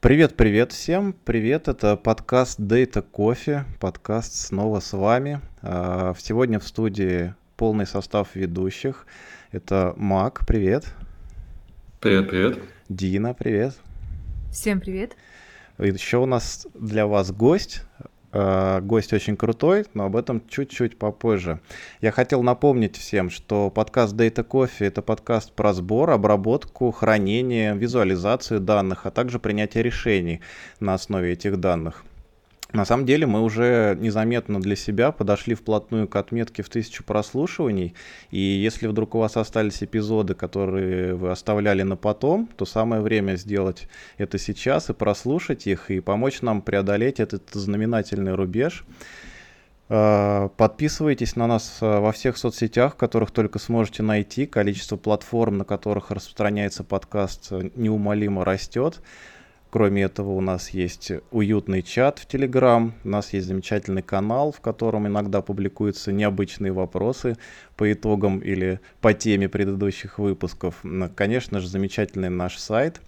[0.00, 5.40] Привет-привет всем, привет, это подкаст Data Coffee, подкаст снова с вами.
[5.60, 9.08] А, сегодня в студии полный состав ведущих.
[9.50, 10.94] Это Мак, привет.
[11.98, 12.58] Привет, привет.
[12.88, 13.74] Дина, привет.
[14.52, 15.16] Всем привет.
[15.78, 17.82] Еще у нас для вас гость,
[18.32, 21.60] гость очень крутой, но об этом чуть-чуть попозже.
[22.00, 28.60] Я хотел напомнить всем, что подкаст Data Coffee— это подкаст про сбор, обработку, хранение, визуализацию
[28.60, 30.40] данных, а также принятие решений
[30.80, 32.04] на основе этих данных.
[32.72, 37.94] На самом деле мы уже незаметно для себя подошли вплотную к отметке в тысячу прослушиваний,
[38.30, 43.36] и если вдруг у вас остались эпизоды, которые вы оставляли на потом, то самое время
[43.36, 48.84] сделать это сейчас и прослушать их, и помочь нам преодолеть этот знаменательный рубеж.
[49.90, 54.44] А, подписывайтесь на нас а, во всех соцсетях, которых только сможете найти.
[54.44, 59.00] Количество платформ, на которых распространяется подкаст, неумолимо растет.
[59.70, 64.60] Кроме этого, у нас есть уютный чат в Телеграм, у нас есть замечательный канал, в
[64.60, 67.36] котором иногда публикуются необычные вопросы
[67.76, 70.82] по итогам или по теме предыдущих выпусков.
[71.14, 73.02] Конечно же, замечательный наш сайт.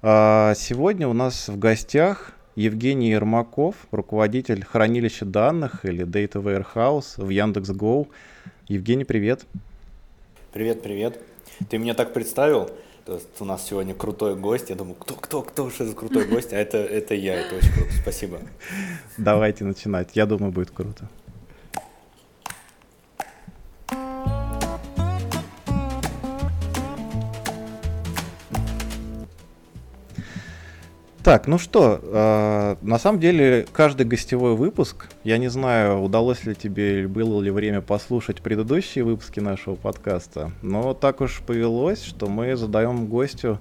[0.00, 7.28] А, сегодня у нас в гостях Евгений Ермаков, руководитель хранилища данных или Data Warehouse в
[7.28, 8.06] Яндекс.Го.
[8.68, 9.46] Евгений, привет.
[10.52, 11.20] Привет, привет.
[11.68, 12.70] Ты меня так представил,
[13.40, 14.70] у нас сегодня крутой гость.
[14.70, 16.52] Я думаю, кто, кто, кто, что за крутой гость?
[16.52, 17.90] А это, это я, это очень круто.
[18.02, 18.38] Спасибо.
[19.16, 20.10] Давайте начинать.
[20.14, 21.08] Я думаю, будет круто.
[31.28, 36.54] Так, ну что, э, на самом деле каждый гостевой выпуск, я не знаю, удалось ли
[36.54, 42.56] тебе, было ли время послушать предыдущие выпуски нашего подкаста, но так уж повелось, что мы
[42.56, 43.60] задаем гостю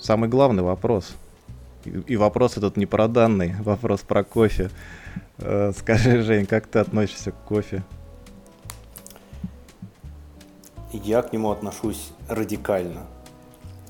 [0.00, 1.14] самый главный вопрос.
[1.84, 4.70] И, и вопрос этот не про данный, вопрос про кофе.
[5.36, 7.84] Э, скажи, Жень, как ты относишься к кофе?
[10.92, 13.06] Я к нему отношусь радикально.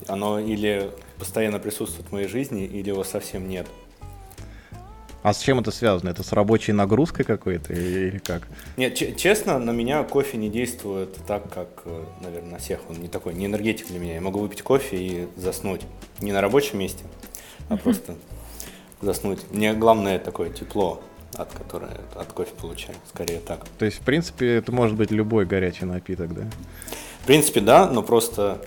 [0.07, 3.67] Оно или постоянно присутствует в моей жизни или его совсем нет.
[5.21, 6.09] А с чем это связано?
[6.09, 8.47] Это с рабочей нагрузкой какой-то или как?
[8.77, 12.79] Нет, честно, на меня кофе не действует так, как, э, наверное, на всех.
[12.89, 14.15] Он не такой, не энергетик для меня.
[14.15, 15.81] Я могу выпить кофе и заснуть.
[16.21, 17.03] Не на рабочем месте,
[17.67, 18.15] а просто
[19.01, 19.39] заснуть.
[19.51, 21.01] Мне главное такое тепло,
[21.35, 22.95] от которого от кофе получаю.
[23.13, 23.65] Скорее так.
[23.77, 26.47] То есть, в принципе, это может быть любой горячий напиток, да?
[27.23, 28.61] В принципе, да, но просто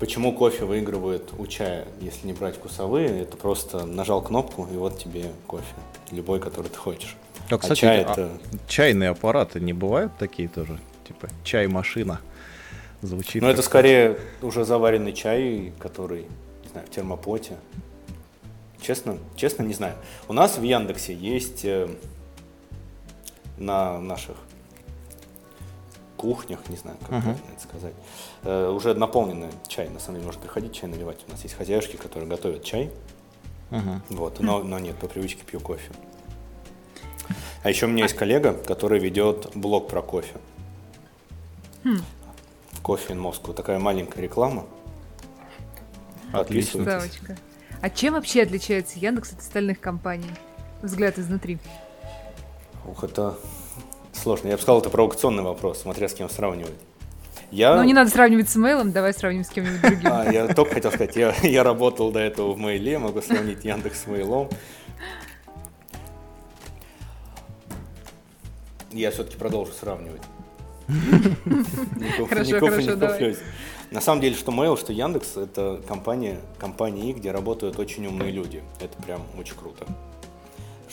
[0.00, 3.22] Почему кофе выигрывает у чая, если не брать вкусовые?
[3.22, 5.64] Это просто нажал кнопку, и вот тебе кофе.
[6.10, 7.16] Любой, который ты хочешь.
[7.50, 8.30] А, кстати, а чай а, это...
[8.66, 10.78] чайные аппараты не бывают такие тоже?
[11.06, 12.20] Типа чай-машина
[13.02, 13.42] звучит.
[13.42, 16.26] Ну, это скорее уже заваренный чай, который,
[16.64, 17.56] не знаю, в термопоте.
[18.80, 19.94] Честно, честно не знаю.
[20.28, 21.88] У нас в Яндексе есть э,
[23.56, 24.36] на наших
[26.16, 27.36] кухнях, не знаю, как uh-huh.
[27.52, 27.94] это сказать.
[28.44, 31.24] Э, уже наполненный чай, на самом деле, можно приходить чай наливать.
[31.26, 32.90] У нас есть хозяюшки, которые готовят чай.
[33.70, 34.00] Uh-huh.
[34.10, 35.90] Вот, но, но нет, по привычке пью кофе.
[37.62, 40.34] А еще у меня есть коллега, который ведет блог про кофе.
[41.82, 42.02] Hmm.
[42.82, 43.54] Кофе in Moscow.
[43.54, 44.66] Такая маленькая реклама.
[46.32, 47.02] Отлично.
[47.80, 50.30] А чем вообще отличается Яндекс от остальных компаний?
[50.82, 51.58] Взгляд изнутри.
[52.86, 53.38] Ух, это
[54.12, 54.48] сложно.
[54.48, 56.74] Я бы сказал, это провокационный вопрос, смотря с кем сравнивать.
[57.54, 57.76] Я...
[57.76, 60.10] Ну, не надо сравнивать с мейлом, давай сравним с кем-нибудь другим.
[60.12, 64.02] А, я только хотел сказать, я, я работал до этого в мейле, могу сравнить Яндекс
[64.02, 64.48] с мейлом.
[68.90, 70.22] Я все-таки продолжу сравнивать.
[72.28, 73.36] Хорошо, хорошо, давай.
[73.92, 78.64] На самом деле, что Mail, что Яндекс, это компания, компании, где работают очень умные люди.
[78.80, 79.86] Это прям очень круто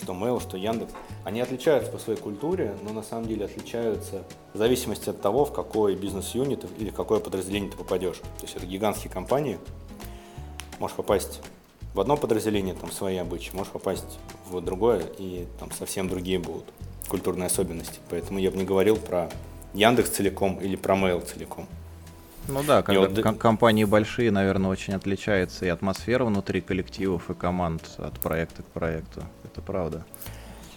[0.02, 0.92] что Mail, что Яндекс,
[1.24, 5.52] они отличаются по своей культуре, но на самом деле отличаются в зависимости от того, в
[5.52, 8.18] какой бизнес-юнит или в какое подразделение ты попадешь.
[8.18, 9.58] То есть это гигантские компании,
[10.78, 11.40] можешь попасть
[11.94, 14.18] в одно подразделение, там свои обычаи, можешь попасть
[14.48, 16.64] в другое, и там совсем другие будут
[17.08, 18.00] культурные особенности.
[18.10, 19.30] Поэтому я бы не говорил про
[19.74, 21.66] Яндекс целиком или про Mail целиком.
[22.48, 23.22] Ну да, когда вот...
[23.22, 28.66] ком- компании большие, наверное, очень отличается и атмосфера внутри коллективов и команд от проекта к
[28.66, 30.04] проекту это правда.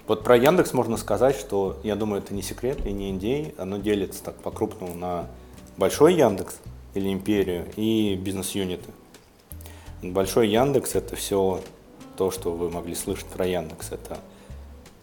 [0.08, 3.78] Вот про Яндекс можно сказать, что, я думаю, это не секрет и не индей, оно
[3.78, 5.28] делится так по-крупному на
[5.78, 6.58] большой Яндекс
[6.94, 8.92] или империю и бизнес-юниты.
[10.04, 11.62] Большой Яндекс– это все
[12.18, 13.92] то, что вы могли слышать про Яндекс.
[13.92, 14.20] Это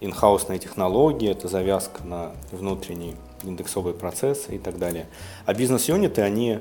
[0.00, 5.06] инхаусные технологии, это завязка на внутренний индексовый процесс и так далее.
[5.47, 6.61] А бизнес-юниты, они,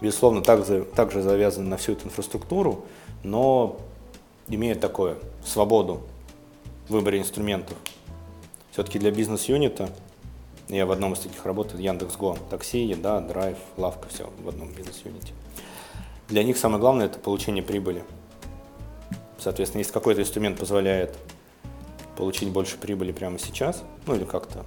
[0.00, 2.84] безусловно, также, также завязаны на всю эту инфраструктуру,
[3.22, 3.78] но
[4.48, 6.02] имеет такое, свободу
[6.88, 7.76] в выборе инструментов.
[8.72, 9.90] Все-таки для бизнес-юнита,
[10.68, 15.32] я в одном из таких работаю, Яндекс.Го, такси, еда, драйв, лавка, все в одном бизнес-юните.
[16.28, 18.04] Для них самое главное– это получение прибыли.
[19.38, 21.16] Соответственно, если какой-то инструмент позволяет
[22.16, 24.64] получить больше прибыли прямо сейчас, ну или как-то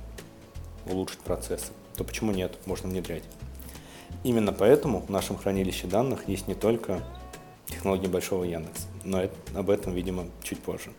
[0.86, 3.24] улучшить процессы, то почему нет, можно внедрять.
[4.24, 7.04] Именно поэтому в нашем хранилище данных есть не только
[7.66, 10.92] технологии Большого Яндекса, но это, об этом, видимо, чуть позже.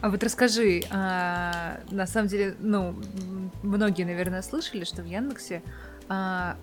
[0.00, 2.94] А вот расскажи, а, на самом деле, ну,
[3.62, 5.62] многие, наверное, слышали, что в Яндексе
[6.08, 6.56] а,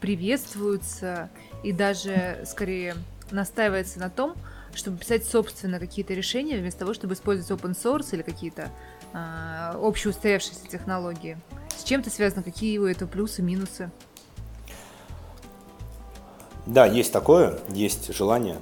[0.00, 1.30] приветствуются
[1.62, 2.96] и даже, скорее,
[3.30, 4.34] настаивается на том,
[4.74, 8.70] чтобы писать собственно какие-то решения, вместо того, чтобы использовать open source или какие-то
[9.12, 11.38] а, общеустоявшиеся технологии.
[11.76, 12.42] С чем это связано?
[12.42, 13.90] Какие у этого плюсы, минусы?
[16.66, 18.58] Да, есть такое, есть желание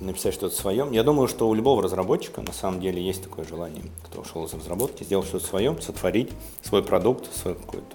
[0.00, 0.88] написать что-то свое.
[0.90, 4.54] Я думаю, что у любого разработчика на самом деле есть такое желание, кто ушел из
[4.54, 6.32] разработки, сделать что-то свое, сотворить
[6.62, 7.94] свой продукт, свое какое-то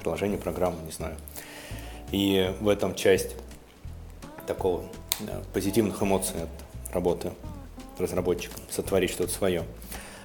[0.00, 1.16] приложение, программу, не знаю.
[2.12, 3.36] И в этом часть
[4.46, 4.84] такого
[5.20, 7.32] да, позитивных эмоций от работы
[7.98, 9.64] разработчиком, сотворить что-то свое.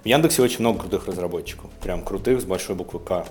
[0.04, 3.26] В Яндексе очень много крутых разработчиков, прям крутых с большой буквы К.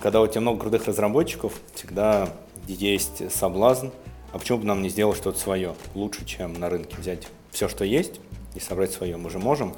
[0.00, 2.28] Когда у тебя много крутых разработчиков, всегда
[2.66, 3.88] есть соблазн
[4.32, 7.84] а почему бы нам не сделать что-то свое, лучше, чем на рынке взять все, что
[7.84, 8.18] есть,
[8.54, 9.16] и собрать свое.
[9.16, 9.74] Мы же можем.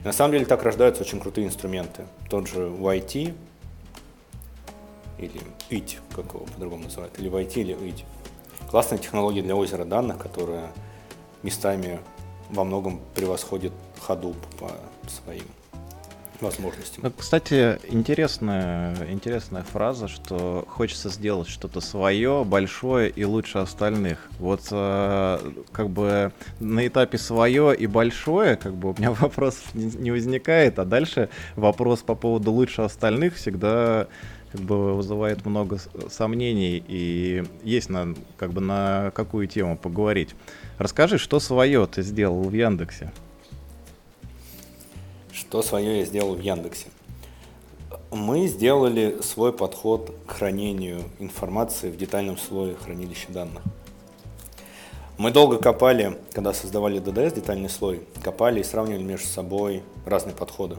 [0.00, 2.04] И на самом деле так рождаются очень крутые инструменты.
[2.28, 3.34] Тот же YT,
[5.18, 5.40] или
[5.70, 8.04] IT, как его по-другому называют, или YT, или IT.
[8.70, 10.70] Классная технология для озера данных, которая
[11.42, 11.98] местами
[12.50, 13.72] во многом превосходит
[14.06, 14.70] Hadoop по
[15.08, 15.44] своим
[16.40, 17.04] возможностям.
[17.04, 24.18] Ну, кстати, интересная, интересная фраза, что хочется сделать что-то свое, большое и лучше остальных.
[24.38, 29.86] Вот э, как бы на этапе свое и большое, как бы у меня вопросов не,
[29.96, 34.06] не возникает, а дальше вопрос по поводу лучше остальных всегда
[34.52, 35.78] как бы вызывает много
[36.10, 40.34] сомнений и есть на как бы на какую тему поговорить.
[40.78, 43.12] Расскажи, что свое ты сделал в Яндексе?
[45.32, 46.86] Что свое я сделал в Яндексе?
[48.10, 53.62] Мы сделали свой подход к хранению информации в детальном слое хранилища данных.
[55.18, 60.76] Мы долго копали, когда создавали DDS, детальный слой, копали и сравнивали между собой разные подходы.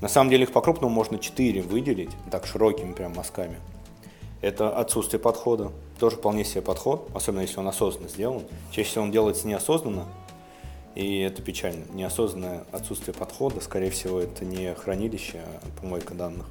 [0.00, 3.56] На самом деле их по-крупному можно четыре выделить, так широкими прям мазками.
[4.40, 8.42] Это отсутствие подхода, тоже вполне себе подход, особенно если он осознанно сделан.
[8.70, 10.04] Чаще всего он делается неосознанно,
[10.94, 11.84] и это печально.
[11.92, 16.46] Неосознанное отсутствие подхода, скорее всего, это не хранилище, а помойка данных.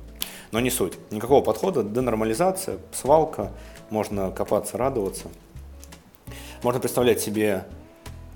[0.52, 0.94] Но не суть.
[1.12, 3.52] Никакого подхода, денормализация, свалка,
[3.90, 5.30] можно копаться, радоваться.
[6.62, 7.66] Можно представлять себе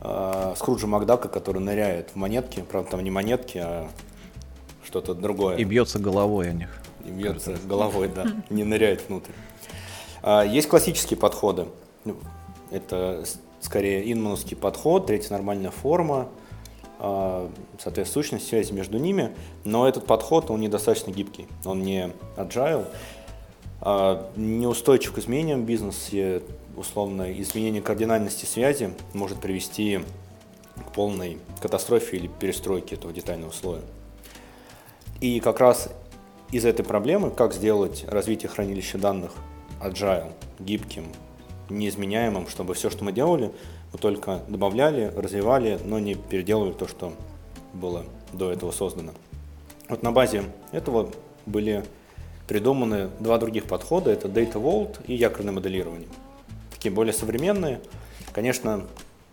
[0.01, 3.89] э, Скруджа Макдака, который ныряет в монетки, правда там не монетки, а
[4.85, 5.57] что-то другое.
[5.57, 6.69] И бьется головой о них.
[7.05, 9.31] И бьется головой, да, не ныряет внутрь.
[10.23, 11.67] А, есть классические подходы.
[12.03, 12.17] Ну,
[12.71, 13.23] это
[13.61, 16.29] скорее инмановский подход, третья нормальная форма,
[16.99, 17.49] а,
[17.79, 22.87] соответственно, сущность, связи между ними, но этот подход, он недостаточно гибкий, он не agile,
[23.81, 26.41] а, неустойчив к изменениям в бизнесе,
[26.75, 29.99] условно, изменение кардинальности связи может привести
[30.75, 33.81] к полной катастрофе или перестройке этого детального слоя.
[35.21, 35.89] И как раз
[36.51, 39.33] из этой проблемы, как сделать развитие хранилища данных
[39.81, 41.05] agile, гибким,
[41.69, 43.51] неизменяемым, чтобы все, что мы делали,
[43.93, 47.13] мы только добавляли, развивали, но не переделывали то, что
[47.73, 49.11] было до этого создано.
[49.89, 51.09] Вот на базе этого
[51.45, 51.85] были
[52.47, 54.11] придуманы два других подхода.
[54.11, 56.07] Это Data Vault и якорное моделирование.
[56.71, 57.79] Такие более современные.
[58.33, 58.85] Конечно,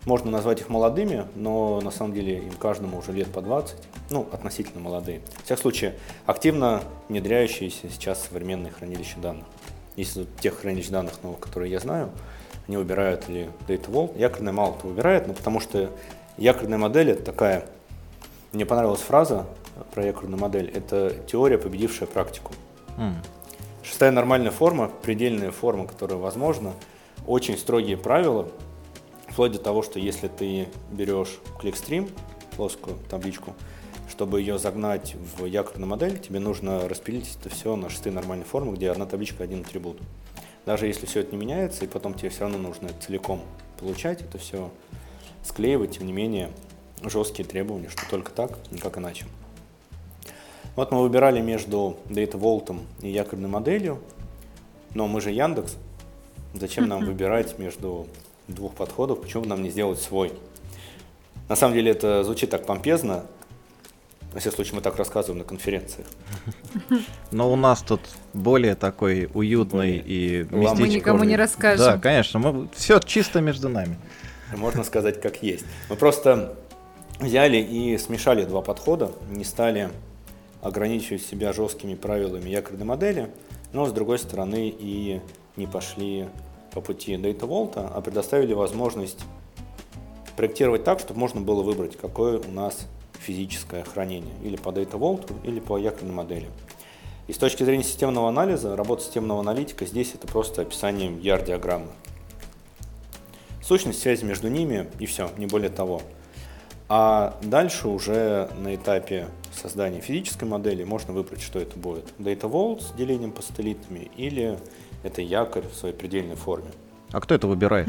[0.05, 3.75] можно назвать их молодыми, но на самом деле им каждому уже лет по 20,
[4.11, 5.21] ну, относительно молодые.
[5.41, 9.45] В всяком случае, активно внедряющиеся сейчас современные хранилища данных
[9.95, 12.11] из тех хранилищ данных новых, которые я знаю,
[12.67, 14.17] они выбирают ли Data Vault.
[14.17, 15.89] Якорная мало кто выбирает, но потому что
[16.37, 17.65] якорная модель это такая,
[18.51, 19.45] мне понравилась фраза
[19.93, 22.53] про якорную модель, это теория, победившая практику.
[22.97, 23.15] Mm.
[23.83, 26.73] Шестая нормальная форма, предельная форма, которая возможна,
[27.27, 28.47] очень строгие правила,
[29.27, 32.09] вплоть до того, что если ты берешь кликстрим,
[32.55, 33.53] плоскую табличку,
[34.09, 38.75] чтобы ее загнать в якорную модель, тебе нужно распилить это все на шестые нормальные формы,
[38.75, 39.99] где одна табличка, один атрибут.
[40.65, 43.41] Даже если все это не меняется, и потом тебе все равно нужно целиком
[43.79, 44.71] получать это все,
[45.43, 46.49] склеивать, тем не менее,
[47.03, 49.25] жесткие требования, что только так, никак иначе.
[50.75, 54.01] Вот мы выбирали между Data Vault и якорной моделью,
[54.93, 55.75] но мы же Яндекс,
[56.53, 58.07] зачем нам выбирать между
[58.47, 60.33] двух подходов, почему бы нам не сделать свой?
[61.47, 63.25] На самом деле это звучит так помпезно.
[64.35, 66.07] На всякий случай мы так рассказываем на конференциях.
[67.31, 68.01] Но у нас тут
[68.33, 70.81] более такой уютный Более и местечко.
[70.81, 71.85] Мы никому не расскажем.
[71.85, 73.97] Да, конечно, мы все чисто между нами.
[74.53, 75.63] Можно сказать, как есть.
[75.89, 76.57] Мы просто
[77.17, 79.89] взяли и смешали два подхода, не стали
[80.61, 83.29] ограничивать себя жесткими правилами якорной модели,
[83.71, 85.21] но с другой стороны и
[85.55, 86.27] не пошли
[86.73, 89.23] по пути Data Vault, а предоставили возможность
[90.35, 92.85] проектировать так, чтобы можно было выбрать, какое у нас
[93.19, 96.47] физическое хранение, или по Data Vault, или по якорной модели.
[97.27, 101.87] И с точки зрения системного анализа, работа системного аналитика здесь это просто описание ER-диаграммы.
[103.63, 106.01] Сущность связи между ними и все, не более того.
[106.87, 112.05] А дальше уже на этапе создания физической модели можно выбрать, что это будет.
[112.19, 114.59] Data Vault с делением по сателлитами или
[115.01, 116.69] это якорь в своей предельной форме.
[117.11, 117.87] А кто это выбирает?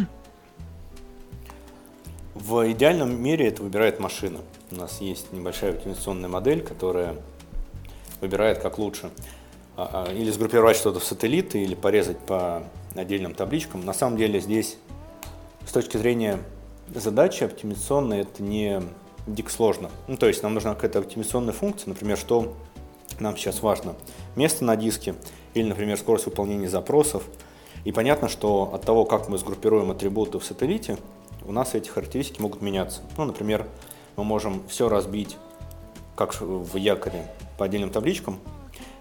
[2.38, 4.40] В идеальном мире это выбирает машина.
[4.70, 7.16] У нас есть небольшая оптимизационная модель, которая
[8.20, 9.10] выбирает как лучше.
[9.74, 12.62] А, а, Или сгруппировать что-то в сателлиты, или порезать по
[12.94, 13.86] отдельным табличкам.
[13.86, 14.76] На самом деле здесь
[15.66, 16.38] с точки зрения
[16.94, 18.82] задачи оптимизационной это не
[19.26, 19.90] дико сложно.
[20.06, 22.54] Ну, то есть нам нужна какая-то оптимизационная функция, например, что
[23.18, 23.94] нам сейчас важно.
[24.36, 25.14] Место на диске
[25.54, 27.22] или, например, скорость выполнения запросов.
[27.86, 30.98] И понятно, что от того, как мы сгруппируем атрибуты в сателлите,
[31.46, 33.02] у нас эти характеристики могут меняться.
[33.16, 33.66] Ну, например,
[34.16, 35.36] мы можем все разбить,
[36.14, 38.38] как в якоре, по отдельным табличкам,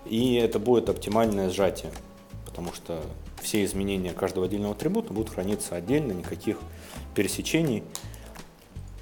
[0.05, 1.91] и это будет оптимальное сжатие,
[2.45, 3.01] потому что
[3.41, 6.57] все изменения каждого отдельного атрибута будут храниться отдельно, никаких
[7.13, 7.83] пересечений.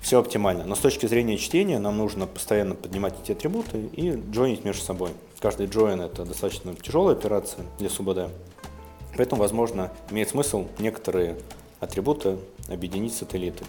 [0.02, 0.66] Все оптимально.
[0.66, 5.12] Но с точки зрения чтения нам нужно постоянно поднимать эти атрибуты и джойнить между собой.
[5.40, 8.30] Каждый джойн это достаточно тяжелая операция для СУБД.
[9.16, 11.38] Поэтому, возможно, имеет смысл некоторые
[11.80, 13.66] атрибуты объединить сателлиты.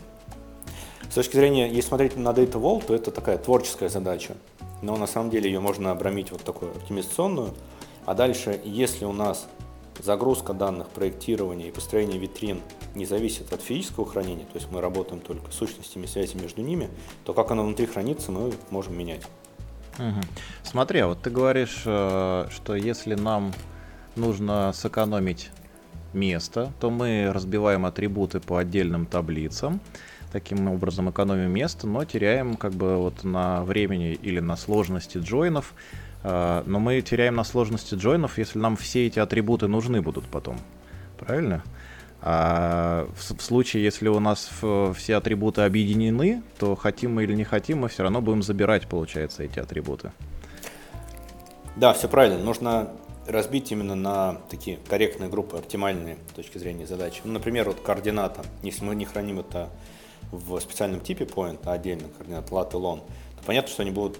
[1.10, 4.34] С точки зрения, если смотреть на Data Vault, то это такая творческая задача.
[4.82, 7.54] Но на самом деле ее можно обрамить вот такую оптимизационную.
[8.04, 9.46] А дальше, если у нас
[10.02, 12.60] загрузка данных, проектирование и построение витрин
[12.94, 16.90] не зависит от физического хранения, то есть мы работаем только с сущностями связи между ними,
[17.24, 19.22] то как оно внутри хранится, мы можем менять.
[19.98, 20.22] Мгм.
[20.64, 23.52] Смотри, а вот ты говоришь, э, что если нам
[24.16, 25.50] нужно сэкономить
[26.14, 29.80] место, то мы разбиваем атрибуты по отдельным таблицам,
[30.32, 35.74] таким образом экономим место, но теряем как бы вот на времени или на сложности джойнов.
[36.22, 40.58] Э, Но мы теряем на сложности джойнов, если нам все эти атрибуты нужны будут потом.
[41.18, 41.62] Правильно?
[42.26, 44.50] А в, случае, если у нас
[44.96, 49.42] все атрибуты объединены, то хотим мы или не хотим, мы все равно будем забирать, получается,
[49.42, 50.10] эти атрибуты.
[51.76, 52.38] Да, все правильно.
[52.38, 52.88] Нужно
[53.26, 57.20] разбить именно на такие корректные группы, оптимальные с точки зрения задачи.
[57.24, 58.42] Ну, например, вот координата.
[58.62, 59.70] Если мы не храним это
[60.30, 64.18] в специальном типе point, а отдельно координат lat и lon, то понятно, что они будут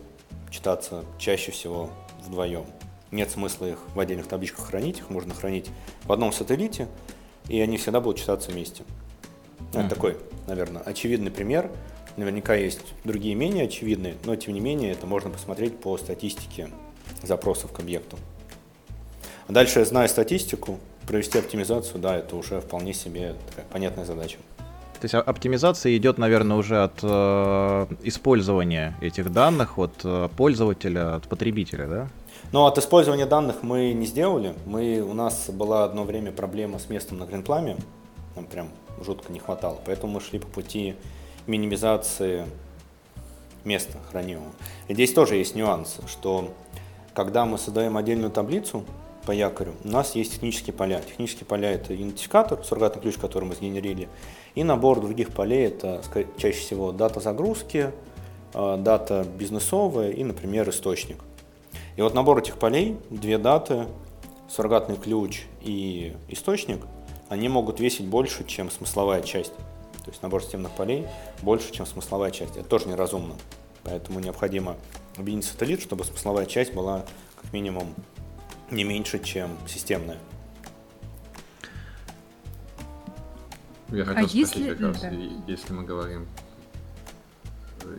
[0.51, 1.91] читаться чаще всего
[2.25, 2.67] вдвоем.
[3.11, 5.71] Нет смысла их в отдельных табличках хранить, их можно хранить
[6.05, 6.89] в одном сателлите,
[7.49, 8.85] и они всегда будут читаться вместе.
[9.73, 11.71] Ну, Это такой, наверное, очевидный пример.
[12.17, 16.71] Наверняка есть другие менее очевидные, но тем не менее это можно посмотреть по статистике
[17.23, 18.17] запросов к объекту.
[19.49, 24.39] Дальше, зная статистику, провести оптимизацию, да, это уже вполне себе такая понятная задача.
[25.01, 31.29] То есть оптимизация идет, наверное, уже от э, использования этих данных от э, пользователя, от
[31.29, 32.09] потребителя, да?
[32.53, 34.55] Но от использования данных мы не сделали.
[34.65, 37.77] Мы, у нас была одно время проблема с местом на гринпламе.
[38.37, 38.69] Нам прям
[39.05, 39.79] жутко не хватало.
[39.85, 40.95] Поэтому мы шли по пути
[41.47, 42.47] минимизации
[43.65, 44.53] места хранимого.
[44.89, 46.53] И здесь тоже есть нюансы, что
[47.13, 48.85] когда мы создаем отдельную таблицу
[49.27, 51.01] по якорю, у нас есть технические поля.
[51.01, 54.09] Технические поля это идентификатор, суррогатный ключ, который мы сгенерили,
[54.55, 56.03] и набор других полей это
[56.37, 57.93] чаще всего дата загрузки,
[58.53, 61.19] э, дата бизнесовая и, например, источник.
[61.97, 63.87] И вот набор этих полей, две даты,
[64.49, 66.81] суррогатный ключ и источник,
[67.29, 69.55] они могут весить больше, чем смысловая часть.
[70.05, 71.07] То есть набор системных полей
[71.43, 72.57] больше, чем смысловая часть.
[72.57, 73.35] Это тоже неразумно.
[73.85, 74.77] Поэтому необходимо
[75.17, 77.05] объединить сателлит, чтобы смысловая часть была
[77.41, 77.95] как минимум
[78.71, 80.19] не меньше, чем системная.
[83.91, 85.11] Я хотел спросить, если- как раз, да.
[85.47, 86.27] если мы говорим,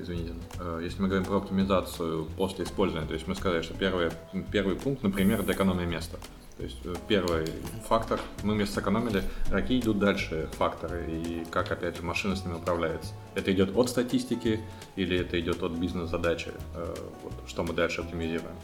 [0.01, 4.11] извините, э, если мы говорим про оптимизацию после использования, то есть мы сказали, что первый,
[4.51, 6.17] первый пункт, например, это экономия места.
[6.57, 7.47] То есть э, первый
[7.85, 12.55] фактор, мы место сэкономили, какие идут дальше факторы и как, опять же, машина с ними
[12.55, 13.13] управляется.
[13.35, 14.61] Это идет от статистики
[14.95, 18.55] или это идет от бизнес-задачи, э, вот, что мы дальше оптимизируем?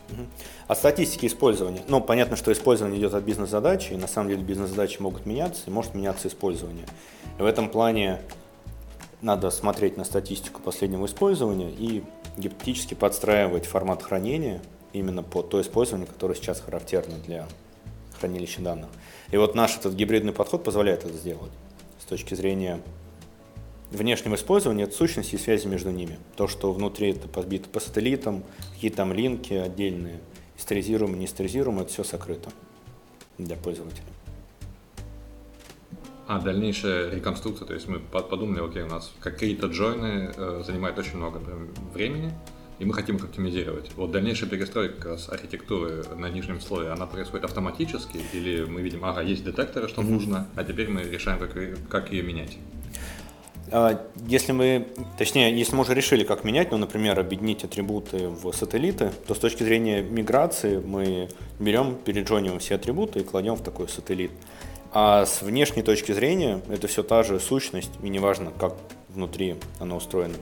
[0.69, 1.83] От статистики использования.
[1.89, 5.69] Ну, понятно, что использование идет от бизнес-задачи, и на самом деле бизнес-задачи могут меняться, и
[5.69, 6.85] может меняться использование.
[7.37, 8.21] И в этом плане
[9.21, 12.03] надо смотреть на статистику последнего использования и
[12.37, 14.61] гипотетически подстраивать формат хранения
[14.93, 17.47] именно под то использование, которое сейчас характерно для
[18.21, 18.89] хранилища данных.
[19.31, 21.51] И вот наш этот гибридный подход позволяет это сделать
[21.99, 22.81] с точки зрения
[23.91, 26.17] внешнего использования, это сущности и связи между ними.
[26.35, 30.19] То, что внутри это подбито по сателлитам, какие там линки отдельные,
[30.57, 32.51] историзируемые, не историзируемые, это все сокрыто
[33.37, 34.05] для пользователя.
[36.27, 41.17] А дальнейшая реконструкция, то есть мы подумали, окей, у нас какие-то джойны э, занимают очень
[41.17, 41.41] много
[41.93, 42.31] времени,
[42.81, 43.91] и мы хотим их оптимизировать.
[43.95, 49.21] Вот дальнейшая перестройка с архитектуры на нижнем слое, она происходит автоматически, или мы видим, ага,
[49.21, 50.09] есть детекторы, что mm-hmm.
[50.09, 51.53] нужно, а теперь мы решаем, как,
[51.89, 52.57] как ее менять?
[53.71, 54.87] А, если мы,
[55.19, 59.37] точнее, если мы уже решили, как менять, ну, например, объединить атрибуты в сателлиты, то с
[59.37, 64.31] точки зрения миграции мы берем, переджоним все атрибуты и кладем в такой сателлит.
[64.91, 68.73] А с внешней точки зрения это все та же сущность, и неважно, как
[69.09, 70.35] внутри она устроена.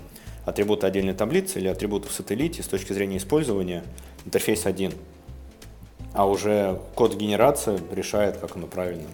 [0.46, 3.84] Атрибуты отдельной таблицы или атрибуты в сателлите с точки зрения использования
[4.26, 4.94] интерфейс один.
[6.14, 9.08] А уже код генерации решает, как оно правильно,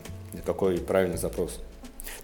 [0.45, 1.59] какой правильный запрос.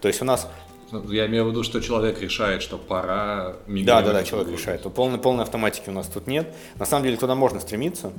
[0.00, 0.48] То есть у нас
[0.92, 4.04] ну, я имею в виду, что человек решает, что пора мигрировать.
[4.04, 4.82] Да, да, да, человек решает.
[4.94, 6.54] Полной, полной автоматики у нас тут нет.
[6.76, 8.12] На самом деле туда можно стремиться,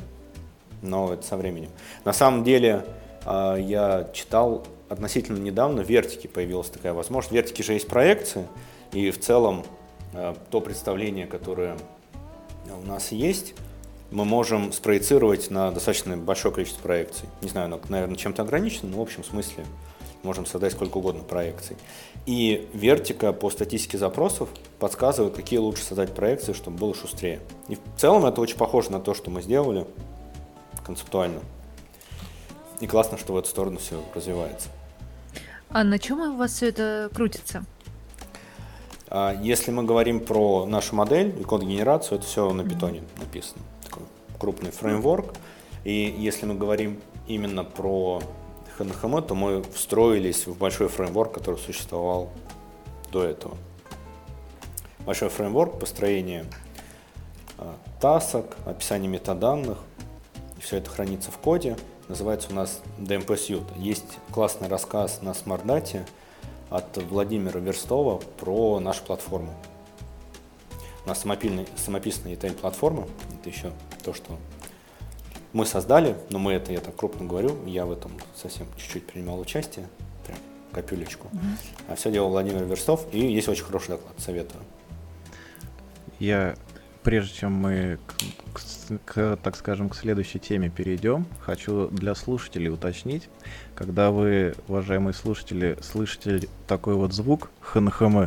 [0.82, 1.70] но это со временем.
[2.04, 2.84] На самом деле
[3.26, 7.32] а, я читал относительно недавно в Вертике появилась такая возможность.
[7.32, 8.48] В Вертике же есть проекции,
[8.92, 9.66] и в целом
[10.50, 11.78] то представление, которое
[12.70, 13.54] у нас есть,
[14.12, 17.28] мы можем спроецировать на достаточно большое количество проекций.
[17.42, 19.66] Не знаю, но, наверное, чем-то ограничено, но в общем смысле
[20.22, 21.76] можем создать сколько угодно проекций.
[22.26, 27.42] И вертика по статистике запросов подсказывает, какие лучше создать проекции, чтобы было шустрее.
[27.68, 29.86] И в целом это очень похоже на то, что мы сделали
[30.86, 31.42] концептуально.
[32.80, 34.70] И классно, что в эту сторону все развивается.
[35.70, 37.66] А на чем у вас все это крутится?
[39.14, 43.62] А, если мы говорим про нашу модель и код-генерацию, это все на питоне написано.
[43.84, 44.04] Такой
[44.40, 45.36] крупный фреймворк.
[45.84, 48.22] И если мы говорим именно про
[48.80, 52.32] HNHM, то мы встроились в большой фреймворк, который существовал
[53.12, 53.56] до этого.
[55.06, 56.46] Большой фреймворк построения
[57.60, 59.78] а, тасок, описание метаданных.
[60.60, 61.78] Все это хранится в коде–
[62.10, 63.68] Называется у нас DMP Suite.
[63.78, 66.06] Есть классный рассказ на смардате
[66.74, 69.54] от Владимира Верстова про нашу платформу.
[71.06, 73.08] У нас самопильный, самописная ETL-платформа.
[73.40, 73.72] Это еще
[74.04, 74.40] то, что
[75.52, 79.40] мы создали, но мы это, я так крупно говорю, я в этом совсем чуть-чуть принимал
[79.40, 79.88] участие,
[80.26, 80.40] прям
[80.72, 81.28] капюлечку.
[81.28, 81.84] Mm-hmm.
[81.90, 84.64] А все делал Владимир Верстов, и есть очень хороший доклад, советую.
[86.18, 86.56] Я
[87.04, 88.00] прежде чем мы,
[88.54, 93.30] к, к, так скажем, к следующей теме перейдем, хочу для слушателей уточнить,
[93.76, 98.26] когда вы, уважаемые слушатели, слышите такой вот звук ХНХМ,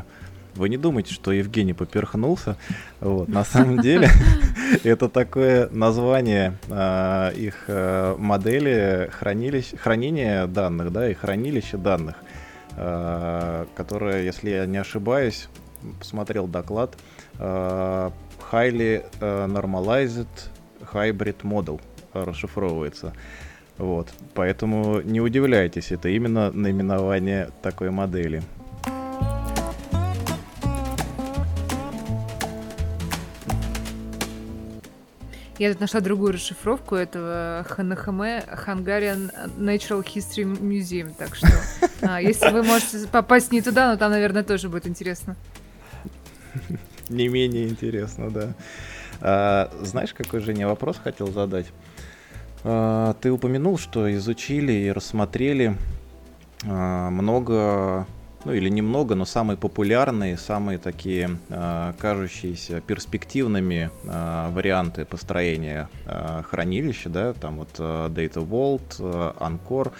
[0.56, 2.56] вы не думайте, что Евгений поперхнулся.
[3.00, 3.28] Вот.
[3.28, 4.08] На самом деле
[4.84, 12.16] это такое название а, их а, модели хранилищ, хранения данных, да, и хранилища данных,
[12.72, 15.48] а, которое, если я не ошибаюсь,
[15.98, 16.96] посмотрел доклад,
[18.52, 20.26] highly uh, normalized
[20.92, 21.80] hybrid model
[22.12, 23.12] расшифровывается.
[23.78, 24.08] Вот.
[24.34, 28.42] Поэтому не удивляйтесь, это именно наименование такой модели.
[35.58, 41.48] Я тут нашла другую расшифровку этого ХНХМ Hungarian Natural History Museum, так что
[42.02, 45.34] а, если вы можете попасть не туда, но там, наверное, тоже будет интересно.
[47.08, 48.54] Не менее интересно, да.
[49.20, 51.66] А, знаешь, какой, Женя, вопрос хотел задать?
[52.64, 55.76] А, ты упомянул, что изучили и рассмотрели
[56.64, 58.06] а, много,
[58.44, 66.42] ну или немного, но самые популярные, самые такие а, кажущиеся перспективными а, варианты построения а,
[66.42, 69.92] хранилища, да, там вот а, Data Vault, а, Anchor.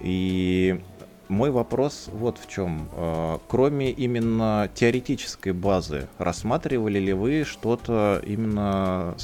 [0.00, 0.80] И
[1.28, 2.88] мой вопрос вот в чем.
[2.92, 9.14] А, кроме именно теоретической базы, рассматривали ли вы что-то именно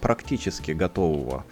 [0.00, 1.44] практически готового?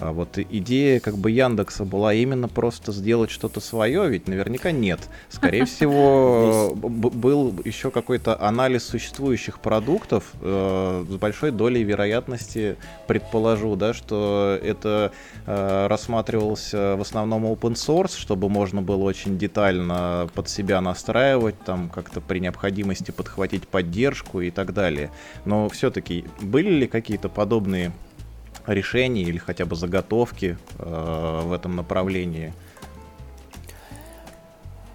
[0.00, 5.00] А вот идея как бы Яндекса была именно просто сделать что-то свое, ведь наверняка нет.
[5.28, 12.76] Скорее всего, был еще какой-то анализ существующих продуктов э, с большой долей вероятности,
[13.06, 15.12] предположу, да, что это
[15.46, 21.88] э, рассматривался в основном open source, чтобы можно было очень детально под себя настраивать, там
[21.88, 25.10] как-то при необходимости подхватить поддержку и так далее.
[25.44, 27.92] Но все-таки были ли какие-то подобные
[28.66, 32.52] решений или хотя бы заготовки э, в этом направлении?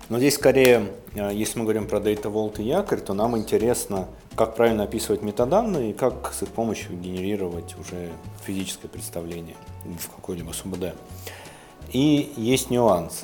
[0.10, 4.08] Но здесь скорее, э, если мы говорим про Data Vault и якорь, то нам интересно,
[4.36, 8.10] как правильно описывать метаданные и как с их помощью генерировать уже
[8.44, 9.56] физическое представление
[9.86, 10.96] в какой-либо СУБД.
[11.92, 13.24] И есть нюанс.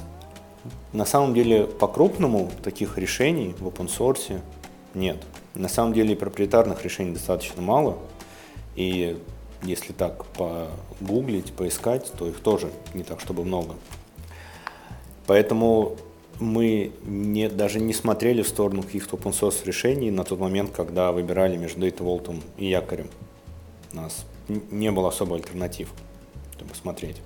[0.94, 4.40] На самом деле, по-крупному таких решений в open source
[4.94, 5.18] нет.
[5.56, 7.98] На самом деле, проприетарных решений достаточно мало.
[8.76, 9.18] И
[9.66, 13.76] если так погуглить, поискать, то их тоже не так, чтобы много.
[15.28, 15.98] Поэтому
[16.40, 21.12] мы не, даже не смотрели в сторону каких-то open source решений на тот момент, когда
[21.12, 23.10] выбирали между Data и якорем.
[23.94, 25.90] У нас не было особо альтернатив,
[26.56, 27.22] чтобы смотреть.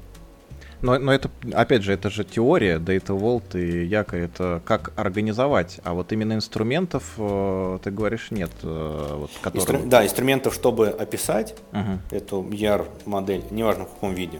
[0.81, 5.79] Но, но это, опять же, это же теория, Data Vault и якорь, это как организовать,
[5.83, 8.51] а вот именно инструментов, э, ты говоришь, нет.
[8.63, 9.61] Э, вот, которые...
[9.61, 9.89] Инстру...
[9.89, 11.99] Да, инструментов, чтобы описать угу.
[12.11, 14.39] эту YAR-модель, неважно в каком виде.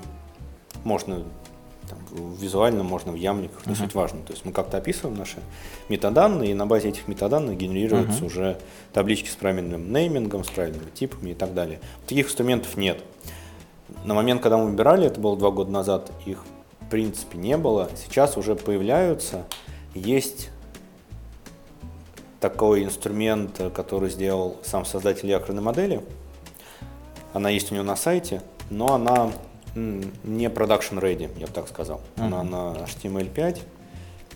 [0.86, 1.24] Можно
[1.90, 2.00] там,
[2.36, 3.78] визуально, можно в ямниках, не uh-huh.
[3.78, 4.22] суть важно.
[4.22, 5.38] То есть мы как-то описываем наши
[5.90, 8.28] метаданные, и на базе этих метаданных генерируются uh-huh.
[8.28, 8.58] уже
[8.94, 11.80] таблички с правильным неймингом, с правильными типами и так далее.
[12.08, 13.02] Таких инструментов нет.
[14.04, 16.44] На момент, когда мы выбирали, это было два года назад, их
[16.80, 17.90] в принципе не было.
[17.96, 19.46] Сейчас уже появляются.
[19.94, 20.50] Есть
[22.40, 26.02] такой инструмент, который сделал сам создатель якорной модели.
[27.34, 29.32] Она есть у него на сайте, но она
[29.76, 32.02] не production ready, я бы так сказал.
[32.16, 32.26] Uh-huh.
[32.26, 33.60] Она на HTML5,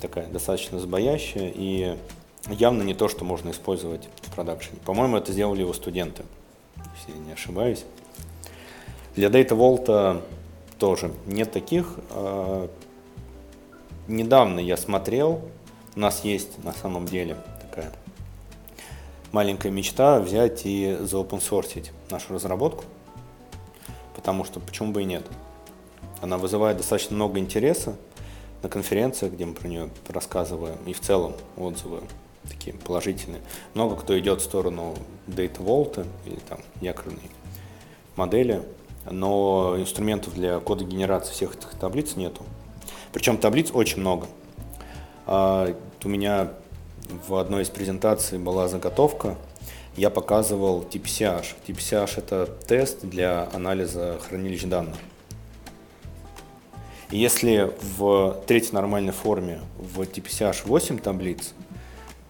[0.02, 1.98] такая достаточно сбоящая и
[2.50, 4.80] явно не то, что можно использовать в продакшене.
[4.86, 6.24] По-моему, это сделали его студенты,
[6.98, 7.86] если я не ошибаюсь.
[9.16, 10.24] Для Data Vault
[10.80, 12.00] тоже нет таких.
[12.10, 12.68] А,
[14.08, 15.42] недавно я смотрел,
[15.96, 17.92] у нас есть на самом деле такая
[19.32, 22.86] маленькая мечта взять и заопенсорсить нашу разработку,
[24.16, 25.26] потому что почему бы и нет.
[26.22, 27.96] Она вызывает достаточно много интереса
[28.62, 32.02] на конференциях, где мы про нее рассказываем, и в целом отзывы
[32.48, 33.42] такие положительные.
[33.74, 34.96] Много кто идет в сторону
[35.28, 37.30] Data Vault или там якорной
[38.16, 38.64] модели,
[39.10, 42.44] но инструментов для кода генерации всех этих таблиц нету.
[43.12, 44.28] Причем таблиц очень много.
[45.26, 46.50] А, у меня
[47.28, 49.38] в одной из презентаций была заготовка,
[49.96, 51.46] я показывал TPCH.
[51.68, 54.96] TPCH это тест для анализа хранилищ данных.
[57.12, 61.54] И если в третьей нормальной форме в TPCH 8 таблиц,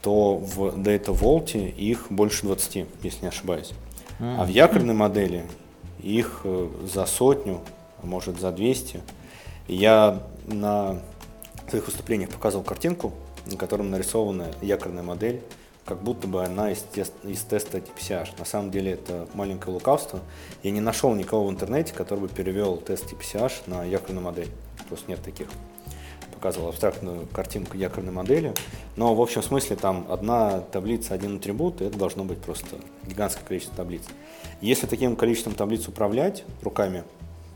[0.01, 3.71] то в Data Vault их больше 20, если не ошибаюсь.
[4.19, 5.45] А в якорной модели
[6.04, 7.62] их э, за сотню,
[8.02, 9.02] а может за 200.
[9.68, 11.00] Я на
[11.70, 13.13] своих выступлениях показывал картинку,
[13.46, 15.42] на котором нарисована якорная модель,
[15.86, 16.86] как будто бы она из,
[17.24, 18.38] из теста TPCH.
[18.38, 20.20] На самом деле это маленькое лукавство.
[20.62, 24.50] Я не нашел никого в интернете, который бы перевел тест TPCH на якорную модель.
[24.88, 25.48] Просто нет таких.
[26.43, 28.53] Показывал абстрактную картинку якорной модели.
[28.97, 33.45] Но в общем смысле там одна таблица, один атрибут, и это должно быть просто гигантское
[33.45, 34.01] количество таблиц.
[34.60, 37.06] Если таким количеством таблиц управлять руками,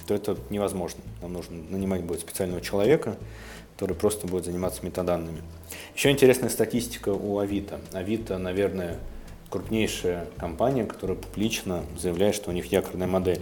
[0.08, 1.02] то это невозможно.
[1.22, 3.18] Нам нужно нанимать будет специального человека,
[3.76, 5.42] который просто будет заниматься метаданными.
[5.94, 7.82] Еще интересная статистика у Авито.
[7.92, 9.00] Авито, наверное,
[9.50, 13.42] крупнейшая компания, которая публично заявляет, что у них якорная модель.